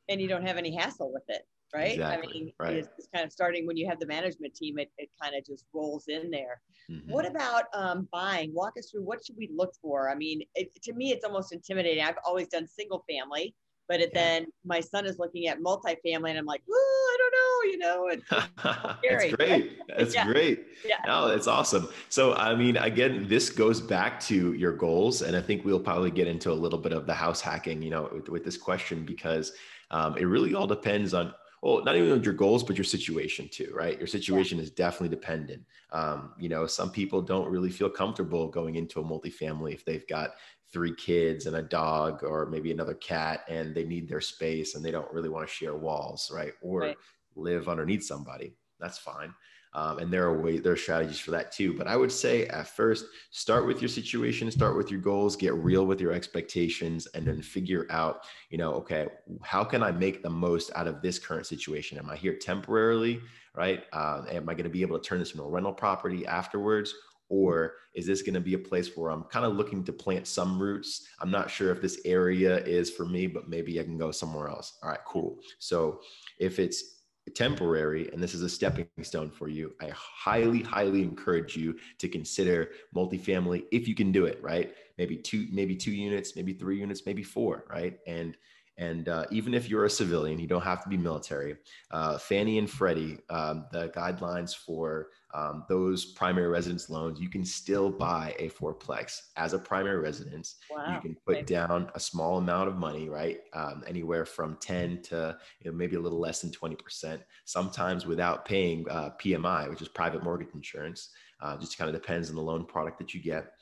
And 0.09 0.21
you 0.21 0.29
don't 0.29 0.47
have 0.47 0.57
any 0.57 0.75
hassle 0.75 1.13
with 1.13 1.23
it, 1.29 1.43
right? 1.75 1.93
Exactly. 1.93 2.29
I 2.29 2.33
mean, 2.33 2.53
right. 2.59 2.77
it's, 2.77 2.89
it's 2.99 3.09
kind 3.15 3.25
of 3.25 3.33
starting 3.33 3.67
when 3.67 3.77
you 3.77 3.89
have 3.89 3.99
the 3.99 4.07
management 4.07 4.55
team, 4.55 4.79
it, 4.79 4.91
it 4.99 5.09
kind 5.21 5.35
of 5.35 5.45
just 5.45 5.65
rolls 5.73 6.05
in 6.09 6.31
there. 6.31 6.61
Mm-hmm. 6.91 7.13
What 7.13 7.27
about 7.27 7.65
um, 7.75 8.09
buying? 8.13 8.53
Walk 8.55 8.75
us 8.79 8.91
through 8.91 9.03
what 9.03 9.25
should 9.25 9.37
we 9.37 9.51
look 9.55 9.75
for? 9.81 10.11
I 10.11 10.15
mean, 10.15 10.43
it, 10.55 10.71
to 10.83 10.93
me, 10.93 11.13
it's 11.13 11.25
almost 11.25 11.53
intimidating. 11.53 12.03
I've 12.03 12.19
always 12.27 12.49
done 12.49 12.67
single 12.67 13.05
family, 13.09 13.55
but 13.89 14.01
it, 14.01 14.11
yeah. 14.15 14.21
then 14.21 14.47
my 14.65 14.81
son 14.81 15.07
is 15.07 15.19
looking 15.19 15.47
at 15.49 15.61
multifamily, 15.61 16.31
and 16.31 16.39
I'm 16.39 16.47
like, 16.47 16.63
oh, 16.71 17.11
I 17.13 17.17
don't 17.19 17.33
know, 17.33 17.73
you 17.73 17.79
know, 17.79 18.09
it's, 18.09 18.25
That's 19.09 19.35
great. 19.35 19.79
That's 19.97 20.15
yeah. 20.15 20.27
great. 20.27 20.67
Yeah. 20.85 20.97
No, 21.07 21.29
it's 21.29 21.47
awesome. 21.47 21.89
So, 22.09 22.35
I 22.35 22.55
mean, 22.55 22.77
again, 22.77 23.27
this 23.29 23.51
goes 23.51 23.81
back 23.81 24.21
to 24.21 24.53
your 24.55 24.73
goals, 24.73 25.23
and 25.23 25.37
I 25.37 25.41
think 25.41 25.65
we'll 25.65 25.81
probably 25.81 26.11
get 26.11 26.27
into 26.27 26.51
a 26.51 26.55
little 26.55 26.79
bit 26.79 26.93
of 26.93 27.07
the 27.07 27.15
house 27.15 27.41
hacking, 27.41 27.83
you 27.83 27.91
know, 27.91 28.09
with, 28.13 28.29
with 28.29 28.45
this 28.45 28.57
question 28.57 29.05
because 29.05 29.53
um, 29.91 30.17
it 30.17 30.25
really 30.25 30.55
all 30.55 30.67
depends 30.67 31.15
on 31.15 31.35
well, 31.63 31.85
not 31.85 31.97
even 31.97 32.23
your 32.23 32.33
goals, 32.33 32.63
but 32.63 32.77
your 32.77 32.85
situation 32.85 33.49
too, 33.51 33.71
right? 33.75 33.99
Your 33.99 34.07
situation 34.07 34.59
yeah. 34.59 34.65
is 34.65 34.71
definitely 34.71 35.15
dependent. 35.15 35.63
Um, 35.93 36.33
you 36.39 36.49
know, 36.49 36.67
some 36.67 36.91
people 36.91 37.21
don't 37.21 37.51
really 37.51 37.71
feel 37.71 37.91
comfortable 37.91 38.49
going 38.49 38.77
into 38.77 39.01
a 39.01 39.05
multifamily 39.05 39.75
if 39.75 39.85
they've 39.85 40.07
got 40.09 40.31
three 40.73 40.95
kids 40.95 41.47
and 41.47 41.57
a 41.57 41.63
dog 41.63 42.23
or 42.23 42.47
maybe 42.47 42.71
another 42.71 42.95
cat 42.95 43.41
and 43.49 43.75
they 43.75 43.85
need 43.85 44.09
their 44.09 44.21
space 44.21 44.75
and 44.75 44.85
they 44.85 44.91
don't 44.91 45.13
really 45.13 45.29
want 45.29 45.47
to 45.47 45.53
share 45.53 45.77
walls, 45.77 46.31
right? 46.35 46.53
Or 46.63 46.81
right. 46.81 46.97
live 47.37 47.69
underneath 47.69 48.05
somebody. 48.05 48.55
That's 48.79 48.99
fine. 48.99 49.35
Um, 49.73 49.99
and 49.99 50.13
there 50.13 50.25
are 50.25 50.41
ways, 50.41 50.63
there 50.63 50.73
are 50.73 50.77
strategies 50.77 51.21
for 51.21 51.31
that 51.31 51.53
too. 51.53 51.75
But 51.75 51.87
I 51.87 51.97
would 51.97 52.11
say 52.11 52.47
at 52.47 52.67
first, 52.67 53.07
start 53.31 53.67
with 53.67 53.81
your 53.81 53.89
situation, 53.89 54.51
start 54.51 54.77
with 54.77 54.91
your 54.91 55.01
goals, 55.01 55.37
get 55.37 55.55
real 55.55 55.87
with 55.87 56.01
your 56.01 56.13
expectations, 56.13 57.07
and 57.15 57.25
then 57.27 57.41
figure 57.41 57.87
out, 57.91 58.25
you 58.51 58.59
know, 58.59 58.73
okay, 58.75 59.07
how 59.43 59.63
can 59.63 59.83
I 59.83 59.93
make 59.93 60.23
the 60.23 60.31
most 60.31 60.73
out 60.75 60.89
of 60.89 61.01
this 61.03 61.19
current 61.19 61.47
situation? 61.47 61.99
Am 61.99 62.11
I 62.11 62.17
here 62.17 62.35
temporarily, 62.35 63.21
right? 63.55 63.85
Uh, 63.93 64.25
am 64.31 64.49
I 64.49 64.55
going 64.55 64.65
to 64.65 64.71
be 64.71 64.83
able 64.83 64.99
to 64.99 65.09
turn 65.09 65.21
this 65.21 65.33
into 65.33 65.45
a 65.45 65.49
rental 65.49 65.73
property 65.73 66.27
afterwards? 66.27 66.93
Or 67.29 67.75
is 67.95 68.07
this 68.07 68.23
going 68.23 68.35
to 68.35 68.41
be 68.41 68.55
a 68.55 68.59
place 68.59 68.97
where 68.97 69.13
I'm 69.13 69.23
kind 69.23 69.47
of 69.47 69.55
looking 69.55 69.85
to 69.85 69.93
plant 69.93 70.27
some 70.27 70.61
roots? 70.61 71.07
I'm 71.21 71.31
not 71.31 71.49
sure 71.49 71.71
if 71.71 71.81
this 71.81 72.01
area 72.05 72.59
is 72.65 72.91
for 72.91 73.07
me, 73.07 73.29
but 73.29 73.49
maybe 73.49 73.79
I 73.79 73.85
can 73.85 73.97
go 73.97 74.11
somewhere 74.11 74.49
else. 74.49 74.79
All 74.83 74.91
right, 74.91 74.99
cool. 75.07 75.39
So 75.61 76.01
if 76.41 76.59
it's 76.59 77.00
temporary 77.35 78.11
and 78.13 78.23
this 78.23 78.35
is 78.35 78.43
a 78.43 78.49
stepping 78.49 78.87
stone 79.03 79.31
for 79.31 79.49
you, 79.49 79.75
I 79.81 79.91
highly, 79.95 80.63
highly 80.63 81.03
encourage 81.03 81.57
you 81.57 81.77
to 81.99 82.09
consider 82.09 82.71
multifamily 82.95 83.65
if 83.73 83.89
you 83.89 83.95
can 83.95 84.13
do 84.13 84.27
it, 84.27 84.43
right? 84.43 84.75
Maybe 84.99 85.17
two, 85.17 85.47
maybe 85.51 85.77
two 85.77 85.93
units, 85.93 86.37
maybe 86.37 86.53
three 86.53 86.79
units, 86.79 87.07
maybe 87.07 87.23
four, 87.23 87.65
right? 87.71 87.99
And 88.07 88.37
and 88.81 89.11
uh, 89.11 89.27
even 89.31 89.53
if 89.53 89.69
you're 89.69 89.85
a 89.85 89.91
civilian, 89.91 90.39
you 90.39 90.47
don't 90.47 90.63
have 90.63 90.83
to 90.83 90.89
be 90.89 90.97
military. 90.97 91.57
Uh, 91.91 92.17
Fannie 92.17 92.59
and 92.59 92.69
Freddie, 92.69 93.19
um, 93.29 93.67
the 93.73 93.91
guidelines 93.91 94.57
for 94.57 95.09
um, 95.35 95.65
those 95.69 96.07
primary 96.07 96.49
residence 96.49 96.89
loans, 96.89 97.21
you 97.21 97.29
can 97.29 97.45
still 97.45 97.91
buy 97.91 98.35
a 98.39 98.49
fourplex 98.49 99.21
as 99.37 99.53
a 99.53 99.59
primary 99.59 99.99
residence. 99.99 100.57
Wow. 100.71 100.95
You 100.95 101.01
can 101.03 101.17
put 101.27 101.47
down 101.47 101.91
a 101.95 102.01
small 102.01 102.39
amount 102.39 102.69
of 102.69 102.77
money, 102.77 103.11
right? 103.11 103.41
Um, 103.53 103.85
anywhere 103.87 104.25
from 104.25 104.57
10 104.63 105.03
to 105.03 105.37
you 105.61 105.71
know, 105.71 105.77
maybe 105.77 105.97
a 105.97 106.01
little 106.01 106.19
less 106.19 106.41
than 106.41 106.51
20%, 106.51 107.21
sometimes 107.45 108.07
without 108.07 108.47
paying 108.47 108.89
uh, 108.89 109.11
PMI, 109.23 109.69
which 109.69 109.83
is 109.83 109.89
private 109.89 110.25
mortgage 110.25 110.55
insurance. 110.55 111.11
Uh, 111.43 111.57
just 111.59 111.77
kind 111.77 111.95
of 111.95 111.95
depends 111.95 112.31
on 112.31 112.37
the 112.37 112.43
loan 112.43 112.65
product 112.65 112.99
that 112.99 113.13
you 113.13 113.21
get. 113.21 113.53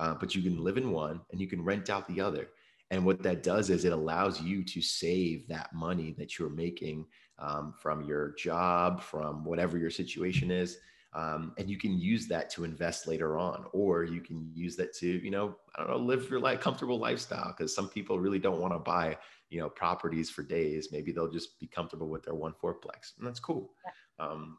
Uh, 0.00 0.14
but 0.14 0.34
you 0.34 0.42
can 0.42 0.62
live 0.64 0.76
in 0.76 0.90
one 0.90 1.20
and 1.30 1.40
you 1.40 1.46
can 1.46 1.62
rent 1.62 1.88
out 1.88 2.08
the 2.08 2.20
other. 2.20 2.48
And 2.90 3.04
what 3.04 3.22
that 3.22 3.42
does 3.42 3.70
is 3.70 3.84
it 3.84 3.92
allows 3.92 4.40
you 4.40 4.62
to 4.64 4.80
save 4.80 5.48
that 5.48 5.72
money 5.72 6.14
that 6.18 6.38
you're 6.38 6.50
making 6.50 7.06
um, 7.38 7.74
from 7.80 8.02
your 8.02 8.34
job, 8.36 9.00
from 9.00 9.44
whatever 9.44 9.78
your 9.78 9.90
situation 9.90 10.50
is. 10.50 10.78
Um, 11.14 11.52
and 11.58 11.70
you 11.70 11.78
can 11.78 11.96
use 11.98 12.26
that 12.28 12.50
to 12.50 12.64
invest 12.64 13.06
later 13.06 13.38
on, 13.38 13.66
or 13.72 14.02
you 14.02 14.20
can 14.20 14.50
use 14.52 14.74
that 14.76 14.92
to, 14.96 15.06
you 15.06 15.30
know, 15.30 15.56
I 15.76 15.80
don't 15.80 15.90
know, 15.90 15.96
live 15.96 16.28
your 16.28 16.40
like 16.40 16.60
comfortable 16.60 16.98
lifestyle. 16.98 17.54
Because 17.56 17.74
some 17.74 17.88
people 17.88 18.18
really 18.18 18.40
don't 18.40 18.60
want 18.60 18.74
to 18.74 18.80
buy, 18.80 19.16
you 19.48 19.60
know, 19.60 19.68
properties 19.68 20.28
for 20.28 20.42
days. 20.42 20.88
Maybe 20.90 21.12
they'll 21.12 21.30
just 21.30 21.58
be 21.60 21.68
comfortable 21.68 22.08
with 22.08 22.24
their 22.24 22.34
one 22.34 22.52
fourplex, 22.52 23.16
and 23.18 23.26
that's 23.26 23.38
cool. 23.38 23.70
Um, 24.18 24.58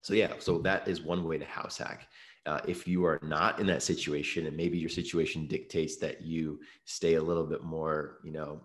so 0.00 0.14
yeah, 0.14 0.34
so 0.38 0.58
that 0.58 0.88
is 0.88 1.02
one 1.02 1.24
way 1.24 1.38
to 1.38 1.44
house 1.44 1.78
hack. 1.78 2.08
Uh, 2.46 2.60
if 2.68 2.86
you 2.86 3.04
are 3.04 3.18
not 3.22 3.58
in 3.58 3.66
that 3.66 3.82
situation 3.82 4.46
and 4.46 4.56
maybe 4.56 4.76
your 4.78 4.90
situation 4.90 5.46
dictates 5.46 5.96
that 5.96 6.22
you 6.22 6.60
stay 6.84 7.14
a 7.14 7.22
little 7.22 7.44
bit 7.46 7.62
more 7.62 8.18
you 8.22 8.32
know 8.32 8.60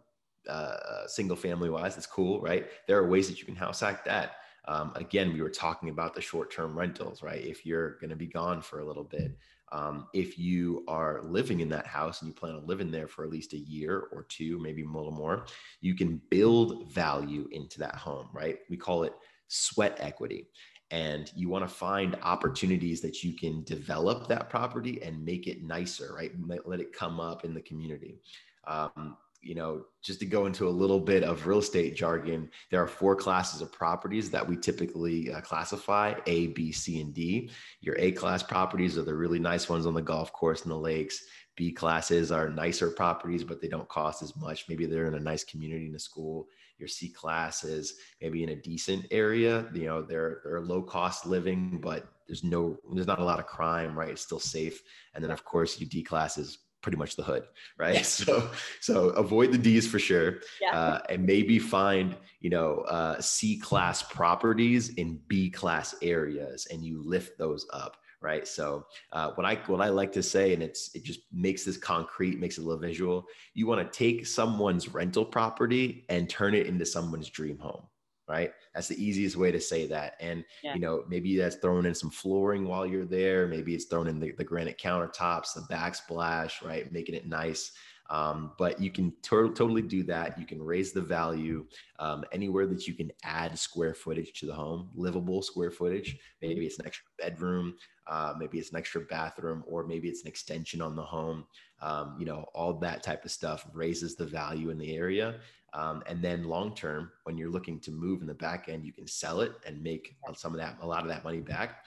uh, 0.50 1.08
single 1.08 1.38
family 1.38 1.70
wise 1.70 1.96
that's 1.96 2.08
cool 2.08 2.42
right? 2.42 2.68
There 2.88 2.98
are 2.98 3.08
ways 3.08 3.30
that 3.30 3.40
you 3.40 3.46
can 3.46 3.56
house 3.56 3.80
hack 3.82 4.04
that. 4.06 4.38
Um, 4.68 4.92
again 4.96 5.34
we 5.34 5.42
were 5.42 5.50
talking 5.50 5.90
about 5.90 6.14
the 6.14 6.22
short 6.22 6.52
term 6.52 6.78
rentals 6.78 7.24
right? 7.24 7.44
If 7.44 7.66
you're 7.66 7.98
going 8.00 8.10
to 8.10 8.16
be 8.16 8.28
gone 8.28 8.62
for 8.62 8.80
a 8.80 8.86
little 8.86 9.04
bit 9.06 9.38
um, 9.72 10.08
if 10.14 10.38
you 10.38 10.84
are 10.88 11.22
living 11.24 11.60
in 11.60 11.70
that 11.70 11.86
house 11.88 12.22
and 12.22 12.28
you 12.28 12.34
plan 12.34 12.56
on 12.56 12.68
living 12.68 12.92
there 12.92 13.08
for 13.08 13.24
at 13.24 13.30
least 13.30 13.54
a 13.54 13.58
year 13.58 14.08
or 14.12 14.24
two 14.24 14.60
maybe 14.60 14.84
a 14.84 14.86
little 14.86 15.12
more 15.12 15.46
you 15.80 15.96
can 15.96 16.22
build 16.30 16.92
value 16.92 17.48
into 17.52 17.80
that 17.80 17.96
home 17.96 18.28
right? 18.34 18.60
We 18.70 18.78
call 18.78 19.04
it 19.04 19.14
sweat 19.48 19.98
equity 20.00 20.48
and 20.91 21.31
you 21.36 21.50
want 21.50 21.67
to 21.67 21.74
find 21.74 22.17
opportunities 22.24 23.01
that 23.01 23.24
you 23.24 23.34
can 23.34 23.63
develop 23.63 24.27
that 24.27 24.50
property 24.50 25.01
and 25.03 25.24
make 25.24 25.48
it 25.48 25.63
nicer, 25.63 26.13
right? 26.15 26.31
Let 26.65 26.79
it 26.79 26.93
come 26.93 27.19
up 27.19 27.46
in 27.46 27.53
the 27.53 27.62
community. 27.62 28.19
Um, 28.65 29.17
you 29.41 29.55
know, 29.55 29.86
just 30.01 30.19
to 30.19 30.25
go 30.25 30.48
into 30.48 30.67
a 30.67 30.69
little 30.69 31.00
bit 31.00 31.24
of 31.24 31.48
real 31.48 31.60
estate 31.60 31.96
jargon, 31.96 32.50
there 32.72 32.84
are 32.84 32.88
four 32.88 33.15
classes 33.15 33.62
of 33.62 33.72
properties 33.72 34.29
that 34.31 34.46
we 34.46 34.58
typically 34.58 35.31
uh, 35.31 35.39
classify 35.41 36.13
A, 36.25 36.48
B, 36.48 36.72
C, 36.72 37.00
and 37.00 37.13
D. 37.13 37.50
Your 37.79 37.96
A 38.00 38.12
class 38.12 38.43
properties 38.43 38.98
are 38.98 39.03
the 39.03 39.13
really 39.13 39.39
nice 39.39 39.69
ones 39.69 39.86
on 39.86 39.93
the 39.93 40.01
golf 40.01 40.34
course 40.34 40.63
and 40.63 40.72
the 40.72 40.75
lakes. 40.75 41.24
B 41.55 41.72
classes 41.72 42.31
are 42.31 42.50
nicer 42.50 42.89
properties, 42.89 43.43
but 43.43 43.62
they 43.62 43.67
don't 43.69 43.88
cost 43.88 44.22
as 44.24 44.36
much. 44.36 44.65
Maybe 44.67 44.86
they're 44.86 45.08
in 45.08 45.15
a 45.15 45.19
nice 45.19 45.43
community 45.43 45.88
in 45.88 45.96
a 45.96 46.00
school 46.00 46.48
your 46.80 46.88
C 46.88 47.10
class 47.10 47.64
is 47.64 47.96
maybe 48.22 48.44
in 48.44 48.50
a 48.50 48.56
decent 48.56 49.06
area. 49.12 49.68
You 49.74 49.86
know, 49.86 50.02
they're 50.02 50.42
they're 50.44 50.62
low 50.62 50.82
cost 50.82 51.26
living, 51.26 51.80
but 51.82 52.08
there's 52.28 52.44
no 52.44 52.78
there's 52.94 53.08
not 53.08 53.20
a 53.20 53.24
lot 53.24 53.40
of 53.40 53.46
crime, 53.46 53.98
right? 53.98 54.10
It's 54.10 54.22
still 54.22 54.40
safe. 54.40 54.82
And 55.14 55.24
then 55.24 55.32
of 55.32 55.44
course 55.44 55.80
your 55.80 55.90
D 55.90 56.04
class 56.04 56.38
is 56.38 56.60
pretty 56.82 56.98
much 56.98 57.16
the 57.16 57.24
hood, 57.24 57.44
right? 57.78 57.96
Yeah. 57.96 58.02
So 58.04 58.50
so 58.82 59.10
avoid 59.10 59.52
the 59.52 59.58
D's 59.58 59.88
for 59.88 60.00
sure, 60.00 60.40
yeah. 60.62 60.78
uh, 60.78 61.00
and 61.10 61.26
maybe 61.26 61.60
find 61.60 62.16
you 62.40 62.50
know 62.50 62.80
uh, 62.88 63.20
C 63.20 63.60
class 63.60 64.04
properties 64.04 64.90
in 64.96 65.20
B 65.28 65.50
class 65.50 65.96
areas, 66.02 66.68
and 66.72 66.84
you 66.84 67.02
lift 67.04 67.38
those 67.38 67.66
up 67.74 67.98
right? 68.22 68.48
So 68.48 68.88
uh, 69.12 69.32
what 69.32 69.46
I 69.46 69.56
what 69.68 69.82
I 69.82 69.90
like 69.90 70.12
to 70.14 70.24
say, 70.24 70.54
and 70.54 70.62
it's 70.62 70.94
it 70.96 71.04
just 71.04 71.22
makes 71.32 71.64
this 71.64 71.78
concrete, 71.78 72.40
makes 72.40 72.58
it 72.58 72.62
a 72.62 72.64
little 72.66 72.80
visual. 72.82 73.26
You 73.54 73.68
want 73.68 73.82
to 73.92 73.98
take 73.98 74.26
someone's 74.28 74.90
rental 74.90 75.26
property 75.26 76.06
and 76.10 76.30
turn 76.30 76.54
it 76.54 76.68
into 76.68 76.86
someone's 76.86 77.30
dream 77.30 77.58
home, 77.58 77.88
right? 78.28 78.52
That's 78.74 78.88
the 78.88 79.04
easiest 79.04 79.36
way 79.36 79.52
to 79.52 79.60
say 79.60 79.88
that. 79.88 80.16
And 80.20 80.44
Yeah. 80.64 80.76
you 80.76 80.82
know, 80.82 81.04
maybe 81.08 81.38
that's 81.38 81.56
thrown 81.58 81.86
in 81.86 81.96
some 81.96 82.12
flooring 82.12 82.66
while 82.68 82.86
you're 82.86 83.06
there. 83.06 83.48
Maybe 83.48 83.74
it's 83.74 83.86
thrown 83.86 84.08
in 84.08 84.20
the, 84.20 84.32
the 84.34 84.44
granite 84.44 84.78
countertops, 84.78 85.54
the 85.54 85.62
backsplash, 85.74 86.64
right? 86.64 86.92
Making 86.92 87.16
it 87.16 87.28
nice. 87.28 87.72
Um, 88.10 88.54
but 88.58 88.82
you 88.82 88.89
can 88.89 89.13
to- 89.24 89.54
totally 89.54 89.84
do 89.84 90.04
that. 90.04 90.38
You 90.39 90.46
can 90.46 90.62
raise 90.62 90.92
the 90.92 91.01
value 91.01 91.66
um, 92.00 92.24
anywhere 92.32 92.66
that 92.68 92.88
you 92.88 92.94
can 92.94 93.12
add 93.24 93.58
square 93.58 93.94
footage 93.94 94.34
to 94.39 94.46
the 94.46 94.54
home, 94.54 94.89
livable 94.96 95.42
square 95.42 95.72
footage. 95.72 96.18
Maybe 96.42 96.66
it's 96.66 96.80
an 96.80 96.88
extra 96.88 97.06
bedroom, 97.20 97.75
uh, 98.08 98.34
maybe 98.38 98.58
it's 98.58 98.72
an 98.72 98.78
extra 98.78 99.01
bathroom, 99.01 99.63
or 99.68 99.86
maybe 99.86 100.10
it's 100.10 100.24
an 100.24 100.28
extension 100.28 100.82
on 100.82 100.96
the 100.96 101.04
home. 101.04 101.46
Um, 101.82 102.16
you 102.20 102.25
know, 102.25 102.46
all 102.56 102.74
that 102.80 103.04
type 103.04 103.25
of 103.25 103.32
stuff 103.32 103.68
raises 103.74 104.16
the 104.16 104.25
value 104.25 104.70
in 104.70 104.78
the 104.78 104.96
area. 104.96 105.36
Um, 105.74 106.01
and 106.08 106.20
then 106.22 106.46
long 106.46 106.74
term, 106.74 107.12
when 107.25 107.38
you're 107.38 107.51
looking 107.51 107.80
to 107.82 107.92
move 107.92 108.22
in 108.22 108.28
the 108.28 108.34
back 108.34 108.70
end, 108.70 108.86
you 108.86 108.92
can 108.92 109.08
sell 109.08 109.42
it 109.42 109.54
and 109.68 109.82
make 109.84 110.16
some 110.34 110.54
of 110.54 110.60
that, 110.60 110.78
a 110.82 110.88
lot 110.88 111.04
of 111.04 111.10
that 111.10 111.24
money 111.24 111.42
back, 111.42 111.86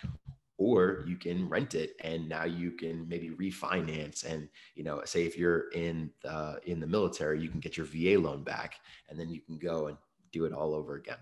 or 0.62 1.04
you 1.06 1.16
can 1.16 1.48
rent 1.48 1.74
it 1.74 1.96
and 2.00 2.28
now 2.28 2.44
you 2.44 2.70
can 2.70 3.06
maybe 3.08 3.30
refinance. 3.30 4.24
And 4.24 4.48
you 4.74 4.84
know, 4.84 5.02
say 5.04 5.24
if 5.24 5.36
you're 5.36 5.70
in 5.70 6.10
uh, 6.24 6.56
in 6.64 6.80
the 6.80 6.86
military, 6.86 7.40
you 7.40 7.48
can 7.48 7.60
get 7.60 7.76
your 7.76 7.86
VA 7.86 8.18
loan 8.18 8.44
back, 8.44 8.76
and 9.08 9.18
then 9.18 9.28
you 9.28 9.40
can 9.40 9.58
go 9.58 9.88
and 9.88 9.96
do 10.32 10.44
it 10.44 10.52
all 10.52 10.74
over 10.74 10.94
again. 10.94 11.18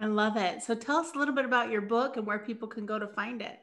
I 0.00 0.06
love 0.06 0.36
it. 0.36 0.62
So 0.62 0.74
tell 0.74 0.96
us 0.96 1.12
a 1.14 1.18
little 1.18 1.34
bit 1.34 1.44
about 1.44 1.70
your 1.70 1.82
book 1.82 2.16
and 2.16 2.26
where 2.26 2.38
people 2.38 2.68
can 2.68 2.86
go 2.86 2.98
to 2.98 3.06
find 3.06 3.40
it. 3.40 3.60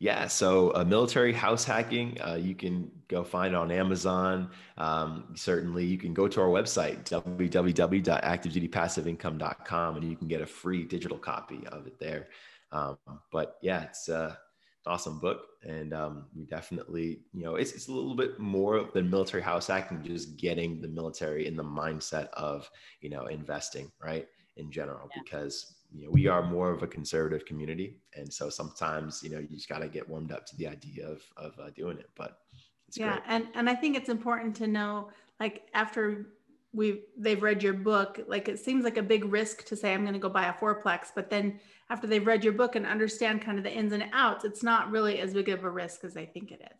Yeah, 0.00 0.28
so 0.28 0.70
uh, 0.76 0.84
military 0.84 1.32
house 1.32 1.64
hacking, 1.64 2.18
uh, 2.24 2.38
you 2.40 2.54
can 2.54 2.88
go 3.08 3.24
find 3.24 3.54
it 3.54 3.56
on 3.56 3.72
Amazon. 3.72 4.50
Um, 4.76 5.34
certainly, 5.34 5.84
you 5.84 5.98
can 5.98 6.14
go 6.14 6.28
to 6.28 6.40
our 6.40 6.46
website, 6.46 7.02
www.activedutypassiveincome.com, 7.04 9.96
and 9.96 10.08
you 10.08 10.14
can 10.14 10.28
get 10.28 10.40
a 10.40 10.46
free 10.46 10.84
digital 10.84 11.18
copy 11.18 11.66
of 11.66 11.88
it 11.88 11.98
there. 11.98 12.28
Um, 12.72 12.98
but 13.32 13.56
yeah, 13.62 13.82
it's 13.84 14.08
uh, 14.08 14.34
an 14.86 14.92
awesome 14.92 15.18
book. 15.18 15.46
And 15.64 15.92
um, 15.92 16.26
we 16.36 16.44
definitely, 16.44 17.20
you 17.32 17.42
know, 17.42 17.56
it's, 17.56 17.72
it's 17.72 17.88
a 17.88 17.92
little 17.92 18.14
bit 18.14 18.38
more 18.38 18.88
than 18.94 19.10
military 19.10 19.42
house 19.42 19.66
hacking, 19.66 20.02
just 20.04 20.36
getting 20.36 20.80
the 20.80 20.88
military 20.88 21.46
in 21.46 21.56
the 21.56 21.64
mindset 21.64 22.28
of, 22.34 22.70
you 23.00 23.10
know, 23.10 23.26
investing, 23.26 23.90
right, 24.02 24.26
in 24.56 24.70
general, 24.70 25.08
Yeah. 25.14 25.22
because 25.22 25.74
you 25.90 26.04
know 26.04 26.10
we 26.10 26.26
are 26.26 26.42
more 26.42 26.70
of 26.70 26.82
a 26.82 26.86
conservative 26.86 27.46
community 27.46 27.96
and 28.14 28.30
so 28.30 28.50
sometimes 28.50 29.22
you 29.22 29.30
know 29.30 29.38
you 29.38 29.48
just 29.48 29.70
got 29.70 29.78
to 29.78 29.88
get 29.88 30.06
warmed 30.06 30.32
up 30.32 30.44
to 30.44 30.54
the 30.56 30.66
idea 30.68 31.06
of 31.08 31.22
of 31.38 31.58
uh, 31.58 31.70
doing 31.70 31.98
it 31.98 32.10
but 32.14 32.40
it's 32.86 32.98
yeah 32.98 33.12
great 33.12 33.22
and 33.26 33.48
and 33.54 33.70
i 33.70 33.74
think 33.74 33.96
it's 33.96 34.10
important 34.10 34.54
to 34.54 34.66
know 34.66 35.08
like 35.40 35.62
after 35.72 36.26
we 36.72 37.02
they've 37.16 37.42
read 37.42 37.62
your 37.62 37.72
book 37.72 38.20
like 38.28 38.48
it 38.48 38.58
seems 38.58 38.84
like 38.84 38.98
a 38.98 39.02
big 39.02 39.24
risk 39.24 39.64
to 39.64 39.74
say 39.76 39.94
i'm 39.94 40.02
going 40.02 40.12
to 40.12 40.18
go 40.18 40.28
buy 40.28 40.48
a 40.48 40.52
fourplex 40.52 41.08
but 41.14 41.30
then 41.30 41.58
after 41.90 42.06
they've 42.06 42.26
read 42.26 42.44
your 42.44 42.52
book 42.52 42.76
and 42.76 42.86
understand 42.86 43.40
kind 43.40 43.58
of 43.58 43.64
the 43.64 43.72
ins 43.72 43.92
and 43.92 44.04
outs 44.12 44.44
it's 44.44 44.62
not 44.62 44.90
really 44.90 45.18
as 45.18 45.32
big 45.32 45.48
of 45.48 45.64
a 45.64 45.70
risk 45.70 46.04
as 46.04 46.14
they 46.14 46.26
think 46.26 46.52
it 46.52 46.60
is. 46.60 46.78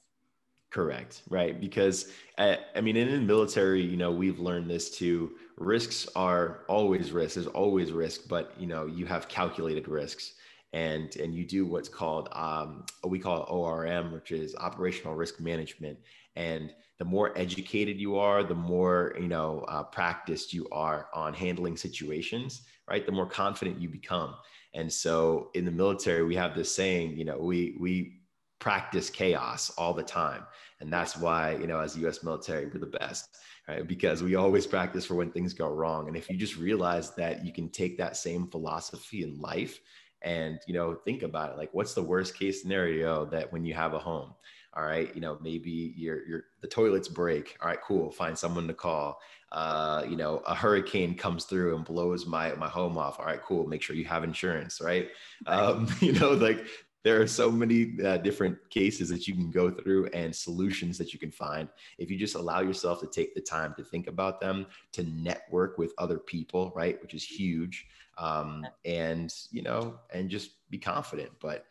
Correct 0.70 1.22
right 1.30 1.58
because 1.58 2.12
uh, 2.36 2.56
i 2.76 2.80
mean 2.80 2.96
in 2.96 3.10
the 3.10 3.18
military 3.20 3.80
you 3.82 3.96
know 3.96 4.12
we've 4.12 4.38
learned 4.38 4.70
this 4.70 4.90
too. 4.90 5.32
Risks 5.56 6.06
are 6.14 6.64
always 6.68 7.10
risks 7.10 7.34
there's 7.36 7.46
always 7.46 7.90
risk 7.90 8.28
but 8.28 8.52
you 8.58 8.66
know 8.66 8.84
you 8.86 9.06
have 9.06 9.28
calculated 9.28 9.88
risks. 9.88 10.34
And 10.74 11.16
and 11.16 11.34
you 11.34 11.46
do 11.46 11.64
what's 11.64 11.88
called 11.88 12.28
um, 12.32 12.84
we 13.02 13.18
call 13.18 13.42
it 13.42 13.46
orm 13.48 14.12
which 14.12 14.32
is 14.32 14.54
operational 14.56 15.14
risk 15.14 15.40
management. 15.40 15.98
And 16.36 16.74
the 16.98 17.04
more 17.04 17.36
educated 17.38 18.00
you 18.00 18.18
are 18.18 18.42
the 18.42 18.54
more 18.54 19.14
you 19.20 19.28
know 19.28 19.64
uh, 19.68 19.82
practiced 19.82 20.52
you 20.52 20.66
are 20.72 21.08
on 21.14 21.32
handling 21.34 21.76
situations 21.76 22.62
right? 22.88 23.04
The 23.04 23.12
more 23.12 23.26
confident 23.26 23.80
you 23.80 23.88
become. 23.88 24.34
And 24.74 24.92
so 24.92 25.50
in 25.54 25.64
the 25.64 25.70
military 25.70 26.24
we 26.24 26.34
have 26.36 26.54
this 26.54 26.74
saying 26.74 27.16
you 27.16 27.24
know 27.24 27.38
we 27.38 27.76
we 27.78 28.20
practice 28.58 29.08
chaos 29.10 29.70
all 29.78 29.94
the 29.94 30.02
time. 30.02 30.44
And 30.80 30.92
that's 30.92 31.16
why 31.16 31.56
you 31.56 31.66
know 31.66 31.80
as 31.80 31.96
us 31.96 32.22
military 32.22 32.66
we're 32.66 32.80
the 32.80 32.86
best 32.86 33.28
right? 33.68 33.86
Because 33.86 34.22
we 34.22 34.34
always 34.34 34.66
practice 34.66 35.04
for 35.04 35.14
when 35.14 35.30
things 35.30 35.52
go 35.52 35.68
wrong. 35.68 36.08
And 36.08 36.16
if 36.16 36.30
you 36.30 36.36
just 36.36 36.56
realize 36.56 37.14
that 37.16 37.44
you 37.44 37.52
can 37.52 37.68
take 37.68 37.98
that 37.98 38.16
same 38.16 38.48
philosophy 38.48 39.22
in 39.22 39.40
life 39.40 39.80
and 40.22 40.58
you 40.66 40.74
know 40.74 40.96
think 41.04 41.22
about 41.22 41.52
it 41.52 41.56
like 41.56 41.72
what's 41.72 41.94
the 41.94 42.02
worst 42.02 42.36
case 42.36 42.60
scenario 42.60 43.24
that 43.24 43.52
when 43.52 43.64
you 43.64 43.72
have 43.72 43.94
a 43.94 43.98
home 44.00 44.34
all 44.74 44.84
right 44.84 45.14
you 45.14 45.20
know 45.20 45.38
maybe 45.40 45.94
your 45.96 46.26
your 46.26 46.44
the 46.60 46.68
toilets 46.68 47.08
break. 47.08 47.56
All 47.62 47.68
right 47.68 47.80
cool 47.82 48.10
find 48.10 48.36
someone 48.36 48.66
to 48.68 48.74
call. 48.74 49.20
Uh 49.50 50.04
you 50.08 50.16
know 50.16 50.38
a 50.46 50.54
hurricane 50.54 51.16
comes 51.16 51.44
through 51.44 51.76
and 51.76 51.84
blows 51.84 52.26
my 52.26 52.54
my 52.54 52.68
home 52.68 52.98
off. 52.98 53.18
All 53.18 53.26
right 53.26 53.42
cool 53.42 53.66
make 53.66 53.82
sure 53.82 53.96
you 53.96 54.04
have 54.04 54.24
insurance 54.24 54.80
right, 54.80 55.08
um 55.46 55.88
you 56.00 56.12
know 56.12 56.32
like 56.32 56.66
there 57.04 57.22
are 57.22 57.28
so 57.28 57.50
many 57.50 57.96
uh, 58.04 58.18
different 58.18 58.58
cases 58.70 59.08
that 59.08 59.28
you 59.28 59.34
can 59.34 59.50
go 59.52 59.70
through 59.70 60.06
and 60.08 60.34
solutions 60.34 60.98
that 60.98 61.12
you 61.12 61.18
can 61.18 61.30
find. 61.30 61.68
If 61.96 62.10
you 62.10 62.18
just 62.18 62.34
allow 62.34 62.60
yourself 62.60 63.00
to 63.00 63.06
take 63.06 63.34
the 63.36 63.40
time 63.40 63.72
to 63.78 63.84
think 63.84 64.08
about 64.08 64.40
them 64.40 64.66
to 64.92 65.04
network 65.04 65.78
with 65.78 65.92
other 65.96 66.18
people 66.18 66.72
right 66.74 67.00
which 67.00 67.14
is 67.14 67.24
huge 67.24 67.86
um, 68.18 68.66
and 68.84 69.32
you 69.50 69.62
know 69.62 69.98
and 70.12 70.28
just 70.28 70.50
be 70.70 70.78
confident. 70.78 71.30
But 71.40 71.64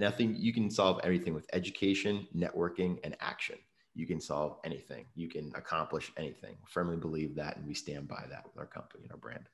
nothing 0.00 0.34
you 0.36 0.52
can 0.52 0.70
solve 0.70 0.98
everything 1.04 1.34
with 1.34 1.46
education 1.52 2.26
networking 2.36 2.98
and 3.04 3.16
action 3.20 3.56
you 3.94 4.06
can 4.06 4.20
solve 4.20 4.58
anything 4.64 5.04
you 5.14 5.28
can 5.28 5.52
accomplish 5.54 6.10
anything 6.16 6.56
firmly 6.66 6.96
believe 6.96 7.34
that 7.34 7.56
and 7.56 7.66
we 7.66 7.74
stand 7.74 8.08
by 8.08 8.24
that 8.28 8.44
with 8.44 8.58
our 8.58 8.66
company 8.66 9.04
and 9.04 9.12
our 9.12 9.18
brand 9.18 9.44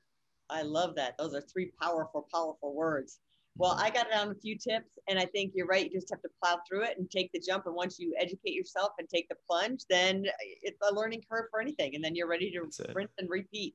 I 0.49 0.61
love 0.61 0.95
that. 0.95 1.17
Those 1.17 1.33
are 1.33 1.41
three 1.41 1.71
powerful, 1.81 2.27
powerful 2.33 2.73
words. 2.73 3.19
Well, 3.57 3.75
I 3.77 3.89
got 3.89 4.09
down 4.11 4.29
a 4.29 4.35
few 4.35 4.55
tips, 4.55 4.91
and 5.09 5.17
I 5.17 5.25
think 5.25 5.53
you're 5.55 5.65
right. 5.65 5.91
You 5.91 5.99
just 5.99 6.11
have 6.11 6.21
to 6.21 6.29
plow 6.43 6.59
through 6.67 6.83
it 6.83 6.97
and 6.97 7.09
take 7.09 7.31
the 7.31 7.39
jump. 7.39 7.65
And 7.65 7.73
once 7.73 7.97
you 7.97 8.13
educate 8.19 8.53
yourself 8.53 8.91
and 8.99 9.09
take 9.09 9.27
the 9.29 9.35
plunge, 9.49 9.83
then 9.89 10.25
it's 10.61 10.77
a 10.87 10.93
learning 10.93 11.23
curve 11.29 11.45
for 11.49 11.59
anything. 11.59 11.95
And 11.95 12.03
then 12.03 12.13
you're 12.13 12.27
ready 12.27 12.51
to 12.51 12.61
That's 12.61 12.79
it. 12.81 12.91
rinse 12.93 13.11
and 13.17 13.29
repeat. 13.29 13.73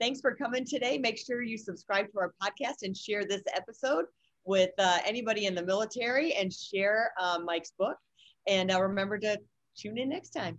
Thanks 0.00 0.20
for 0.20 0.34
coming 0.34 0.64
today. 0.64 0.98
Make 0.98 1.18
sure 1.18 1.42
you 1.42 1.58
subscribe 1.58 2.10
to 2.12 2.18
our 2.20 2.34
podcast 2.40 2.82
and 2.82 2.96
share 2.96 3.24
this 3.24 3.42
episode 3.54 4.04
with 4.44 4.70
uh, 4.78 4.98
anybody 5.04 5.46
in 5.46 5.54
the 5.54 5.64
military 5.64 6.32
and 6.34 6.52
share 6.52 7.12
uh, 7.20 7.38
Mike's 7.44 7.72
book. 7.78 7.96
And 8.46 8.70
uh, 8.70 8.82
remember 8.82 9.18
to 9.18 9.38
tune 9.76 9.98
in 9.98 10.08
next 10.08 10.30
time. 10.30 10.58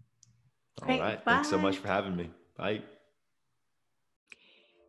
All 0.82 0.90
right. 0.90 1.00
Right 1.00 1.24
thanks 1.24 1.50
so 1.50 1.58
much 1.58 1.78
for 1.78 1.88
having 1.88 2.16
me 2.16 2.30
bye 2.58 2.82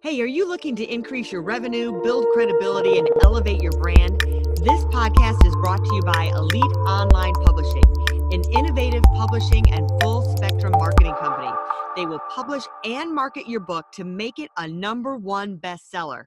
Hey, 0.02 0.20
are 0.20 0.26
you 0.26 0.48
looking 0.48 0.76
to 0.76 0.84
increase 0.84 1.32
your 1.32 1.42
revenue, 1.42 2.00
build 2.02 2.26
credibility, 2.32 2.98
and 2.98 3.08
elevate 3.22 3.60
your 3.60 3.72
brand? 3.72 4.20
This 4.20 4.84
podcast 4.84 5.44
is 5.44 5.52
brought 5.56 5.84
to 5.84 5.94
you 5.96 6.02
by 6.02 6.30
Elite 6.32 6.62
Online 6.86 7.32
Publishing, 7.44 7.82
an 8.32 8.42
innovative 8.52 9.02
publishing 9.16 9.64
and 9.72 9.90
full 10.00 10.22
spectrum 10.36 10.72
marketing 10.72 11.14
company. 11.14 11.50
They 11.96 12.06
will 12.06 12.20
publish 12.30 12.62
and 12.84 13.12
market 13.12 13.48
your 13.48 13.58
book 13.58 13.86
to 13.94 14.04
make 14.04 14.38
it 14.38 14.50
a 14.58 14.68
number 14.68 15.16
one 15.16 15.56
bestseller. 15.56 16.26